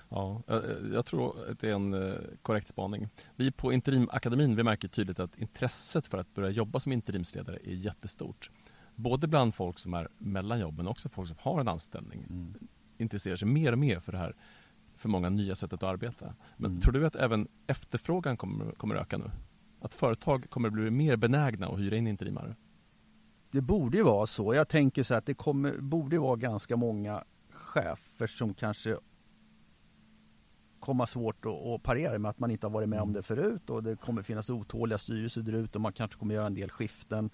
[0.10, 0.64] Ja, jag,
[0.94, 3.10] jag tror att det är en eh, korrekt spaning.
[3.36, 7.74] Vi på Interimakademin vi märker tydligt att intresset för att börja jobba som interimsledare är
[7.74, 8.52] jättestort.
[8.96, 12.54] Både bland folk som är mellan jobben och också folk som har en anställning
[12.98, 14.36] intresserar sig mer och mer för det här
[14.96, 16.34] för många nya sättet att arbeta.
[16.58, 16.82] Men Mm.
[16.82, 19.32] tror du att även efterfrågan kommer, kommer öka nu?
[19.82, 22.56] Att företag kommer bli mer benägna att hyra in interimare?
[23.52, 24.54] Det borde ju vara så.
[24.54, 28.98] Jag tänker så att det kommer, borde vara ganska många chefer som kanske
[30.80, 33.24] kommer ha svårt att, att parera med att man inte har varit med om det
[33.24, 36.54] förut och det kommer finnas otåliga styrelser där ute och man kanske kommer göra en
[36.54, 37.30] del skiften.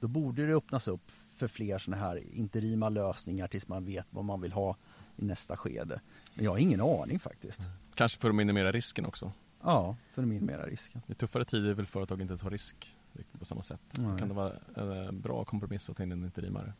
[0.00, 4.24] Då borde det öppnas upp för fler sådana här interima lösningar tills man vet vad
[4.24, 4.76] man vill ha
[5.16, 6.00] i nästa skede.
[6.34, 7.60] Men jag har ingen aning faktiskt.
[7.94, 9.32] Kanske för att minimera risken också.
[9.62, 11.02] Ja, för att minimera risken.
[11.06, 13.80] I tuffare tider vill företag inte ta risk riktigt på samma sätt.
[13.90, 14.18] Nej.
[14.18, 16.72] Kan det vara en bra kompromiss att ta in en interimare?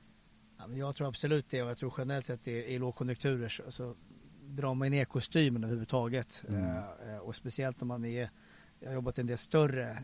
[0.59, 3.73] Ja, men jag tror absolut det och jag tror generellt sett i, i lågkonjunkturer så,
[3.73, 3.95] så
[4.41, 6.45] drar man ner kostymen överhuvudtaget.
[6.49, 6.77] Mm.
[7.09, 8.31] Eh, och speciellt när man är,
[8.81, 9.97] jag har jobbat i en del större, eh,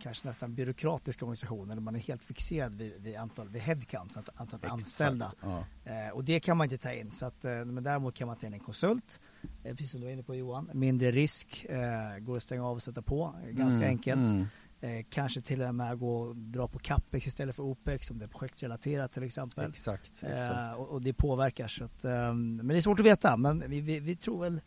[0.00, 4.20] kanske nästan byråkratiska organisationer där man är helt fixerad vid, vid antal, vid headcount, så
[4.20, 5.32] att antalet anställda.
[5.42, 5.64] Ja.
[5.84, 7.10] Eh, och det kan man inte ta in.
[7.10, 9.20] Så att, eh, men däremot kan man ta in en konsult,
[9.64, 10.70] eh, precis som du var inne på Johan.
[10.74, 14.20] Mindre risk, eh, går att stänga av och sätta på, eh, ganska Mm, enkelt.
[14.20, 14.46] mm.
[14.82, 18.24] Eh, kanske till och med gå och dra på capex istället för opex om det
[18.24, 19.70] är projektrelaterat till exempel.
[19.70, 20.10] Exakt.
[20.12, 20.32] exakt.
[20.52, 21.68] Eh, och, och det påverkar.
[21.68, 23.36] Så att, ehm, men det är svårt att veta.
[23.36, 24.60] Men vi, vi, vi tror väl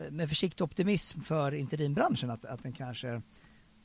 [0.00, 3.22] eh, med försiktig optimism för interimbranschen att, att den kanske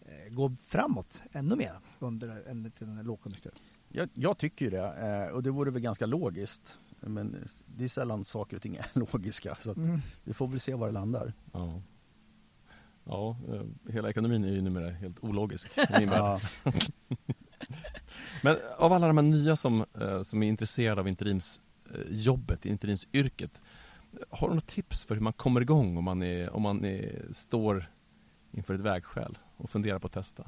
[0.06, 3.52] eh, går framåt ännu mer under en liten lågkonjunktur.
[3.90, 6.78] Jag, jag tycker ju det eh, och det vore väl ganska logiskt.
[7.00, 9.78] Men det är sällan saker och ting är logiska så att
[10.24, 11.34] vi får väl se var det landar.
[11.52, 11.82] Ja.
[13.04, 16.42] Ja, eh, hela ekonomin är ju numera helt ologisk i min värld.
[18.44, 19.86] Men av alla de här nya som,
[20.24, 23.62] som är intresserade av interimsjobbet, interimsyrket,
[24.30, 27.26] har du något tips för hur man kommer igång om man, är, om man är,
[27.32, 27.86] står
[28.52, 30.44] inför ett vägskäl och funderar på att testa?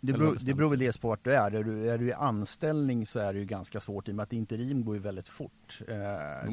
[0.00, 1.50] Det beror, det beror väl dels på vart du är.
[1.50, 4.22] Är du, är du i anställning så är det ju ganska svårt i och med
[4.22, 5.80] att interim går ju väldigt fort.
[5.88, 5.94] Eh,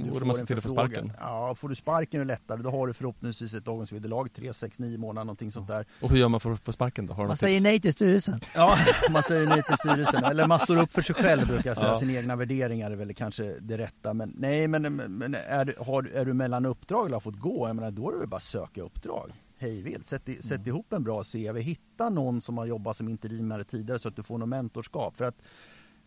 [0.03, 0.89] borde får man se en till att få förfrågan.
[0.91, 1.13] sparken.
[1.19, 2.61] Ja, får du sparken är det lättare.
[2.61, 5.85] Då har du förhoppningsvis ett avgångsvederlag, 3, 6, 9 månader någonting sånt där.
[6.01, 7.13] Och hur gör man för att få sparken då?
[7.13, 7.63] Har du Man säger tips?
[7.63, 8.39] nej till styrelsen.
[8.55, 8.77] Ja,
[9.11, 10.23] man säger nej till styrelsen.
[10.23, 11.91] Eller man står upp för sig själv brukar jag säga.
[11.91, 11.99] Ja.
[11.99, 14.13] Sina egna värderingar är väl kanske det rätta.
[14.13, 17.67] Men nej, men, men är, du- har, är du mellan uppdrag eller har fått gå,
[17.67, 19.31] jag menar, då är det väl bara söka uppdrag.
[19.61, 20.07] Hej vilt.
[20.07, 21.57] Sätt, i- sätt ihop en bra CV.
[21.59, 25.17] Hitta någon som har jobbat som interimare tidigare så att du får något mentorskap.
[25.17, 25.41] För att,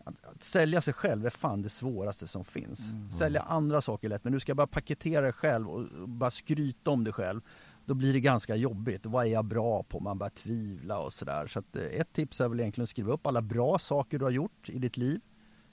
[0.03, 2.79] att, att sälja sig själv är fan det svåraste som finns.
[3.17, 6.31] Sälja andra saker är lätt, men du ska bara paketera dig själv och, och bara
[6.31, 7.41] skryta om dig själv.
[7.85, 9.05] Då blir det ganska jobbigt.
[9.05, 9.99] Vad är jag bra på?
[9.99, 11.47] Man börjar tvivla och sådär.
[11.47, 14.25] Så att, eh, ett tips är väl egentligen att skriva upp alla bra saker du
[14.25, 15.21] har gjort i ditt liv.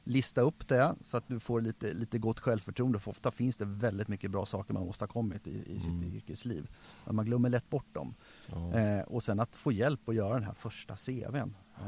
[0.04, 2.98] Lista upp det så att du får lite, lite gott självförtroende.
[2.98, 6.14] För ofta finns det väldigt mycket bra saker man åstadkommit i, i sitt Mm.
[6.14, 6.70] yrkesliv.
[7.06, 8.14] Men man glömmer lätt bort dem.
[8.46, 8.72] Ja.
[8.78, 11.56] Eh, och sen att få hjälp att göra den här första CVn.
[11.80, 11.86] Eh,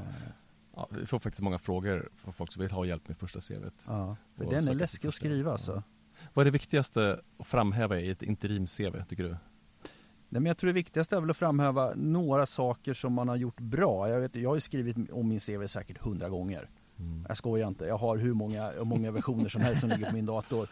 [0.77, 3.75] Ja, vi får faktiskt många frågor från folk som vill ha hjälp med första CVt.
[3.87, 5.53] ja, för Och den är läskig att skriva Ja.
[5.53, 5.83] alltså.
[6.35, 9.31] Vad är det viktigaste att framhäva i ett interim-CV, tycker du?
[10.29, 13.37] Nej, men jag tror det viktigaste är väl att framhäva några saker som man har
[13.37, 14.09] gjort bra.
[14.09, 16.71] Jag, vet, jag har skrivit om min CV säkert hundra gånger.
[16.99, 17.25] Mm.
[17.29, 17.87] Jag skojar inte.
[17.87, 20.69] Jag har hur många, hur många versioner som helst som ligger på min dator.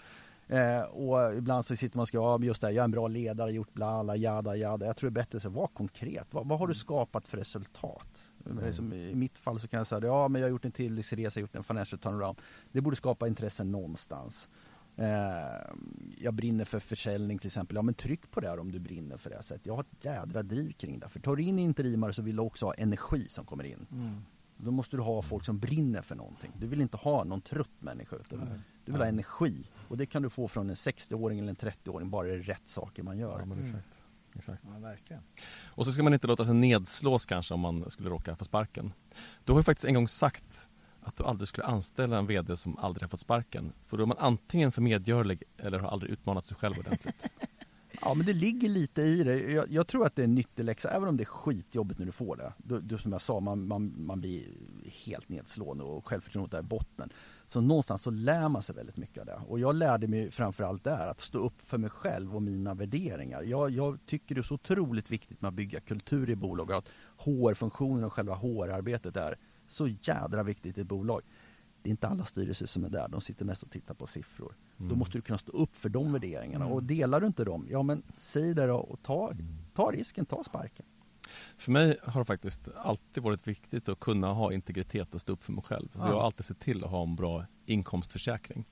[0.48, 2.90] Eh, och ibland så sitter man och skriver, ja just det, här, jag är en
[2.90, 4.86] bra ledare, gjort bla alla jada jada.
[4.86, 6.26] Jag tror det är bättre att vara konkret.
[6.30, 8.30] Vad, vad har du skapat för resultat?
[8.38, 10.72] Men Som I mitt fall så kan jag säga, ja men jag har gjort en
[10.72, 12.38] tillväxtresa, gjort en financial turnaround.
[12.72, 14.48] Det borde skapa intresse någonstans.
[14.96, 15.06] Eh,
[16.18, 17.76] jag brinner för försäljning till exempel.
[17.76, 19.42] Ja men tryck på det här om du brinner för det.
[19.42, 21.08] Så att jag har ett jädra driv kring det.
[21.08, 23.86] För tar du in interimare så vill du också ha energi som kommer in.
[24.64, 26.50] Då måste du ha folk som brinner för någonting.
[26.58, 28.16] Du vill inte ha någon trött människa.
[28.16, 29.64] Utan du vill ha energi.
[29.88, 32.10] Och det kan du få från en 60-åring eller en 30-åring.
[32.10, 33.38] Bara det är rätt saker man gör.
[33.38, 33.64] Ja, men Mm.
[33.64, 34.02] exakt.
[34.34, 34.64] exakt.
[34.72, 35.22] Ja, verkligen.
[35.66, 38.92] Och så ska man inte låta sig nedslås kanske om man skulle råka få sparken.
[39.44, 40.68] Du har ju faktiskt en gång sagt
[41.02, 43.72] att du aldrig skulle anställa en VD som aldrig har fått sparken.
[43.86, 47.30] För då är man antingen för medgörlig eller har aldrig utmanat sig själv ordentligt.
[48.04, 49.38] Ja men det ligger lite i det.
[49.38, 52.06] Jag, jag tror att det är en nyttig läxa, även om det är skitjobbigt när
[52.06, 52.52] du får det.
[52.58, 54.42] Du, du som jag sa, man, man, man blir
[55.06, 57.12] helt nedslående och självförtroendet är i botten.
[57.46, 59.40] Så någonstans så lär man sig väldigt mycket av det.
[59.48, 63.42] Och jag lärde mig framförallt där att stå upp för mig själv och mina värderingar.
[63.42, 66.76] Jag, jag tycker det är så otroligt viktigt med att bygga kultur i bolag och
[66.76, 69.36] att HR-funktionen och själva HR-arbetet är
[69.68, 71.22] så jädra viktigt i ett bolag.
[71.82, 74.54] Det är inte alla styrelser som är där, de sitter mest och tittar på siffror.
[74.76, 74.98] Då Mm.
[74.98, 76.64] måste du kunna stå upp för de värderingarna.
[76.64, 76.76] Mm.
[76.76, 79.32] Och delar du inte dem, ja men säg det då och ta,
[79.74, 80.86] ta risken, ta sparken.
[81.56, 85.44] För mig har det faktiskt alltid varit viktigt att kunna ha integritet och stå upp
[85.44, 85.88] för mig själv.
[85.92, 86.06] Så Ja.
[86.08, 88.64] jag har alltid sett till att ha en bra inkomstförsäkring.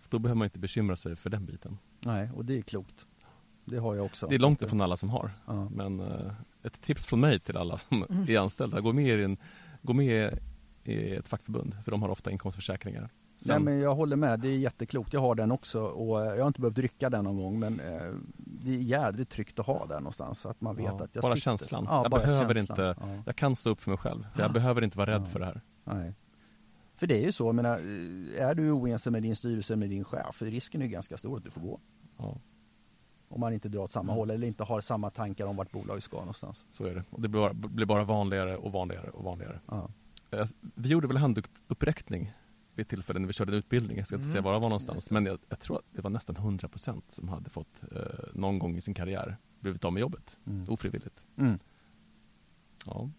[0.00, 1.78] För då behöver man inte bekymra sig för den biten.
[2.04, 3.06] Nej, och det är klokt.
[3.64, 4.26] Det har jag också.
[4.26, 5.30] Det är långt ifrån alla som har.
[5.46, 5.68] Ja.
[5.68, 6.32] Men eh,
[6.62, 9.36] ett tips från mig till alla som är anställda, gå med, i en,
[9.82, 10.38] gå med
[10.88, 13.00] i ett fackförbund, för de har ofta inkomstförsäkringar.
[13.00, 15.12] Nej, Sen, men jag håller med, det är jätteklokt.
[15.12, 17.80] Jag har den också och eh, jag har inte behövt rycka den någon gång men
[17.80, 20.38] eh, det är jädrigt tryggt att ha den någonstans.
[20.40, 21.40] Så att man vet Ja, att jag bara sitter.
[21.40, 21.84] känslan.
[21.88, 22.78] Ja, Jag bara behöver känslan.
[22.90, 23.22] inte- Ja.
[23.26, 25.46] jag kan stå upp för mig själv, för jag behöver inte vara rädd för det
[25.46, 25.60] här.
[25.84, 26.14] Nej.
[26.96, 27.72] För det är ju så, jag menar,
[28.38, 31.36] eh, är du oense med din styrelse, med din chef, risken är ju ganska stor
[31.36, 31.80] att du får gå.
[33.28, 36.04] Om man inte drar åt samma håll eller inte har samma tankar om vart bolaget
[36.04, 36.64] ska någonstans.
[36.70, 37.04] så är det.
[37.10, 39.60] Och det blir bara, blir bara vanligare och vanligare och vanligare.
[40.36, 42.32] Eh, Vi gjorde väl handuppräckning
[42.74, 43.96] vid ett tillfälle när vi körde en utbildning.
[43.98, 44.32] Jag ska inte Mm.
[44.32, 45.10] säga var det var någonstans.
[45.10, 48.00] Men jag, jag tror att det var nästan 100% som hade fått eh,
[48.34, 50.36] någon gång i sin karriär blivit av med jobbet.
[50.46, 50.64] Mm.
[50.68, 51.26] Ofrivilligt.
[51.36, 51.58] Mm.
[52.86, 53.10] Ja.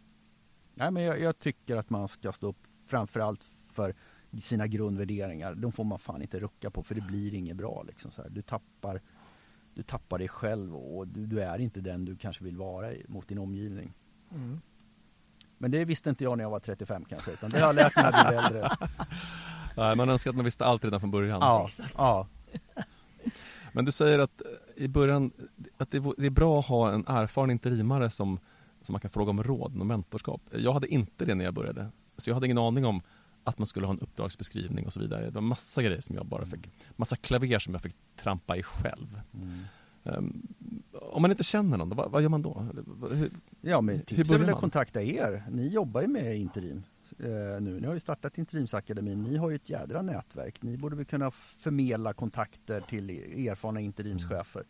[0.74, 3.96] Nej, men jag, jag tycker att man ska stå upp framförallt för
[4.42, 5.56] sina grundvärderingar.
[5.56, 7.84] De får man fan inte rucka på för det blir inget bra.
[7.88, 8.30] Liksom, så här.
[8.30, 9.02] Du tappar
[9.74, 13.28] du tappar dig själv och du, du, är inte den du kanske vill vara mot
[13.28, 13.94] din omgivning.
[14.34, 14.62] Mm.
[15.58, 17.68] Men det visste inte jag när jag var 35 kan jag säga, utan det har
[17.68, 18.70] jag lärt mig när jag blev äldre.
[19.78, 21.40] Nej, man önskar att man visste allt redan från början.
[21.42, 22.28] Ja, ja.
[23.72, 24.42] Men du säger att
[24.76, 25.32] i början,
[25.78, 28.40] att det är bra att ha en erfaren interimare som,
[28.82, 30.42] som man kan fråga om råd och mentorskap.
[30.52, 33.02] Jag hade inte det när jag började, så jag hade ingen aning om
[33.44, 35.26] att man skulle ha en uppdragsbeskrivning och så vidare.
[35.26, 38.64] Det var massa grejer som jag bara fick, massa klaver som jag fick trampa i
[38.64, 39.22] själv.
[39.34, 39.64] Mm.
[40.08, 40.48] Um,
[41.12, 42.66] om man inte känner någon, vad, vad gör man då?
[43.12, 43.32] Hur,
[43.62, 45.44] ja, men tips är väl att kontakta er.
[45.52, 46.84] Ni jobbar ju med interim
[47.20, 47.80] eh, nu.
[47.80, 49.24] Ni har ju startat Interimsakademin.
[49.24, 50.62] Ni har ju ett jädra nätverk.
[50.62, 53.10] Ni borde väl kunna förmedla kontakter till
[53.50, 54.64] erfarna interimschefer.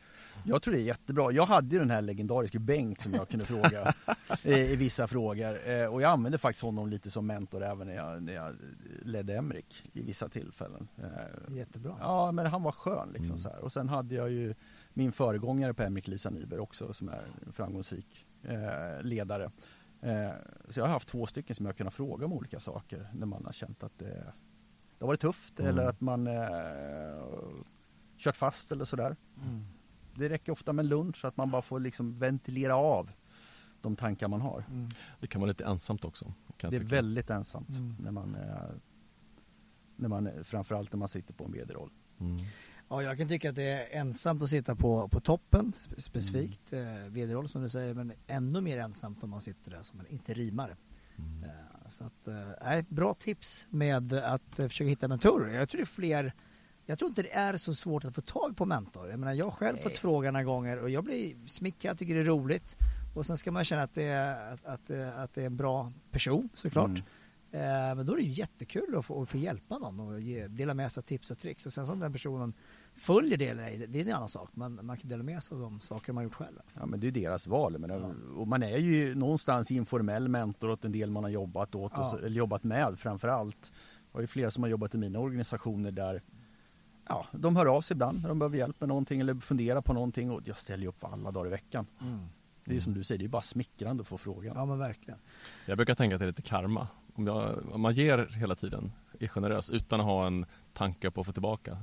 [0.44, 1.32] Jag tror det är jättebra.
[1.32, 3.94] Jag hade ju den här legendariska Bengt som jag kunde fråga
[4.44, 5.70] i, i, vissa frågor.
[5.70, 8.56] Eh, och jag använde faktiskt honom lite som mentor även när jag, när jag
[9.02, 10.88] ledde Emrik i vissa tillfällen.
[10.98, 11.96] Eh, Jättebra.
[12.00, 13.38] Ja, men han var skön liksom mm.
[13.38, 13.60] så här.
[13.60, 14.54] Och sen hade jag ju
[14.98, 19.52] min föregångare på Emrik, Lisa Nyberg också, som är en framgångsrik eh, ledare.
[20.02, 20.30] Eh,
[20.70, 23.46] så jag har haft två stycken som jag kunnat fråga om olika saker när man
[23.46, 24.34] har känt att det,
[24.98, 25.70] det har varit tufft mm.
[25.70, 26.44] eller att man eh,
[28.18, 29.16] kört fast eller sådär.
[29.44, 29.66] Mm.
[30.16, 33.12] Det räcker ofta med lunch så att man bara får liksom ventilera av
[33.82, 34.64] de tankar man har.
[34.72, 34.90] Mm.
[35.20, 36.34] Det kan vara lite ensamt också.
[36.58, 37.96] det är väldigt ensamt mm.
[38.00, 38.76] när man, eh,
[39.96, 41.92] när man, framförallt när man sitter på en vd-roll.
[42.90, 47.06] Ja, jag kan tycka att det är ensamt att sitta på, på toppen specifikt, mm.
[47.06, 50.08] eh, vd-roll som du säger, men ännu mer ensamt om man sitter där som en
[50.08, 50.76] interimare.
[51.18, 51.44] Mm.
[51.44, 55.56] Eh, så att, eh, bra tips med att eh, försöka hitta mentorer.
[55.56, 56.34] Jag tror det är fler
[56.90, 59.10] jag tror inte det är så svårt att få tag på mentor.
[59.10, 59.84] Jag menar, jag har själv Nej.
[59.84, 62.78] fått frågan några gånger och jag blir smickrad, tycker det är roligt.
[63.16, 65.92] Och sen ska man känna att det är, att, att, att det är en bra
[66.12, 67.02] person såklart.
[67.52, 67.90] Mm.
[67.90, 70.48] Eh, men då är det ju jättekul att få, att få hjälpa någon och ge,
[70.48, 71.66] dela med sig av tips och tricks.
[71.66, 72.54] Och sen som den personen
[72.98, 74.50] följer det eller ej, det är en annan sak.
[74.54, 76.60] Men man kan dela med sig av de saker man gjort själv.
[76.74, 77.78] Ja men det är deras val.
[77.80, 78.12] Men, ja.
[78.36, 82.14] och man är ju någonstans informell mentor åt en del man har jobbat åt, ja.
[82.14, 83.72] och, eller jobbat med framför allt.
[84.12, 86.22] Jag har ju flera som har jobbat i mina organisationer där
[87.08, 89.94] ja, de hör av sig ibland när de behöver hjälp med någonting eller funderar på
[89.94, 91.86] någonting och jag ställer upp alla dagar i veckan.
[92.02, 92.28] Mm.
[92.66, 94.56] Det är ju som du säger, det är bara smickrande att få frågan.
[94.56, 95.20] Ja men verkligen.
[95.66, 96.88] Jag brukar tänka att det är lite karma.
[97.14, 101.22] Om, jag, om man ger hela tiden, är generös utan att ha en tanke på
[101.22, 101.78] att få tillbaka.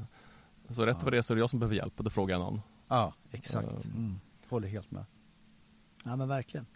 [0.70, 1.04] Så rätt ja.
[1.04, 2.60] vad det är så är det jag som behöver hjälp och då frågar jag någon.
[2.88, 3.84] Ja, exakt.
[3.84, 4.20] Mm.
[4.48, 5.04] Håller helt med.
[6.04, 6.66] Ja men verkligen.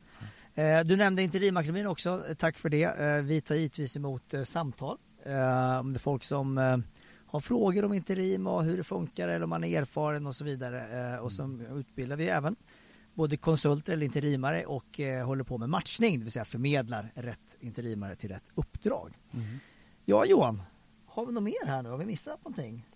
[0.59, 2.83] Eh, du nämnde Interimakademin också, tack för det.
[2.85, 4.99] Eh, vi tar givetvis emot eh, samtal.
[5.81, 6.57] Om det är folk som
[7.27, 10.45] har frågor om interim och hur det funkar eller om man är erfaren och så
[10.45, 11.19] vidare.
[11.21, 11.77] Och så mm.
[11.79, 12.57] utbildar vi även
[13.15, 18.17] både konsulter eller interimare och håller på med matchning, det vill säga förmedlar rätt interimare
[18.17, 19.13] till rätt uppdrag.
[19.35, 19.59] Mm.
[20.05, 20.63] Ja Johan,
[21.07, 21.89] har vi något mer här nu?
[21.89, 22.87] Har vi missat någonting?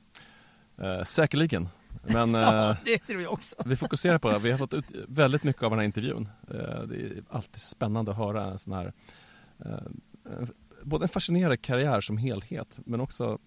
[0.82, 1.68] Eh, säkerligen.
[2.02, 3.56] Men ja, eh, det tror jag också.
[3.66, 4.38] vi fokuserar på det.
[4.38, 6.28] Vi har fått ut väldigt mycket av den här intervjun.
[6.50, 8.92] Eh, det är alltid spännande att höra en sån här
[9.64, 10.48] eh,
[10.82, 13.38] både en fascinerande karriär som helhet men också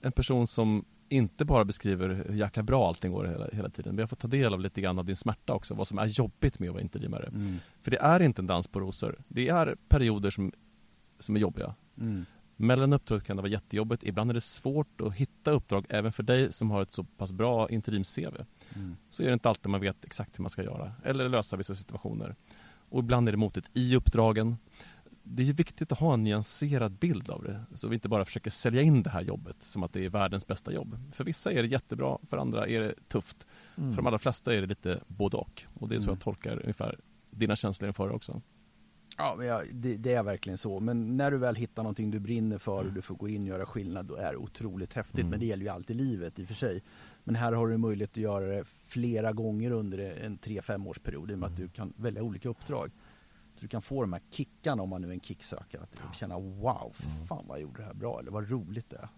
[0.00, 3.96] en person som inte bara beskriver hur jäkla bra allting går hela, hela tiden.
[3.96, 6.06] Vi har fått ta del av lite grann av din smärta också, vad som är
[6.06, 7.26] jobbigt med att vara interimare.
[7.26, 7.56] Mm.
[7.82, 9.18] För det är inte en dans på rosor.
[9.28, 10.52] Det är perioder som,
[11.18, 11.74] som är jobbiga.
[12.00, 12.26] Mm.
[12.56, 14.02] Mellan uppdrag kan det vara jättejobbigt.
[14.02, 17.32] Ibland är det svårt att hitta uppdrag även för dig som har ett så pass
[17.32, 18.36] bra interims-CV.
[18.74, 18.96] Mm.
[19.10, 21.74] Så är det inte alltid man vet exakt hur man ska göra eller lösa vissa
[21.74, 22.36] situationer.
[22.88, 24.56] Och ibland är det motigt i uppdragen.
[25.22, 28.50] Det är viktigt att ha en nyanserad bild av det så vi inte bara försöker
[28.50, 30.98] sälja in det här jobbet som att det är världens bästa jobb.
[31.12, 33.46] För vissa är det jättebra, för andra är det tufft.
[33.76, 33.90] Mm.
[33.90, 35.64] För de allra flesta är det lite både och.
[35.74, 36.14] Och det är så mm.
[36.14, 37.00] jag tolkar ungefär
[37.30, 38.42] dina känslor inför också.
[39.16, 40.80] Ja, men ja, det, det, är verkligen så.
[40.80, 43.48] Men när du väl hittar någonting du brinner för och du får gå in och
[43.48, 45.20] göra skillnad, då är det otroligt häftigt.
[45.20, 45.30] Mm.
[45.30, 46.82] Men det gäller ju alltid livet i och för sig.
[47.24, 51.34] Men här har du möjlighet att göra det flera gånger under en 3-5 årsperiod i
[51.34, 52.90] och med att du kan välja olika uppdrag.
[53.54, 55.82] Så du kan få de här kickarna om man nu är en kicksökare.
[55.82, 56.12] Att ja.
[56.12, 57.26] känna wow, för mm.
[57.26, 59.08] fan vad jag gjorde det här bra, eller vad roligt det är.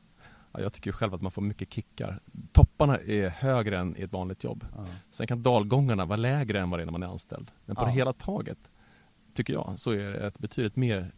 [0.53, 2.21] Ja, jag tycker själv att man får mycket kickar.
[2.53, 4.65] Topparna är högre än i ett vanligt jobb.
[4.77, 4.87] Ja.
[5.11, 7.51] Sen kan dalgångarna vara lägre än vad det är när man är anställd.
[7.67, 8.59] Men på det hela taget
[9.39, 11.15] tycker jag, så är det ett betydligt mer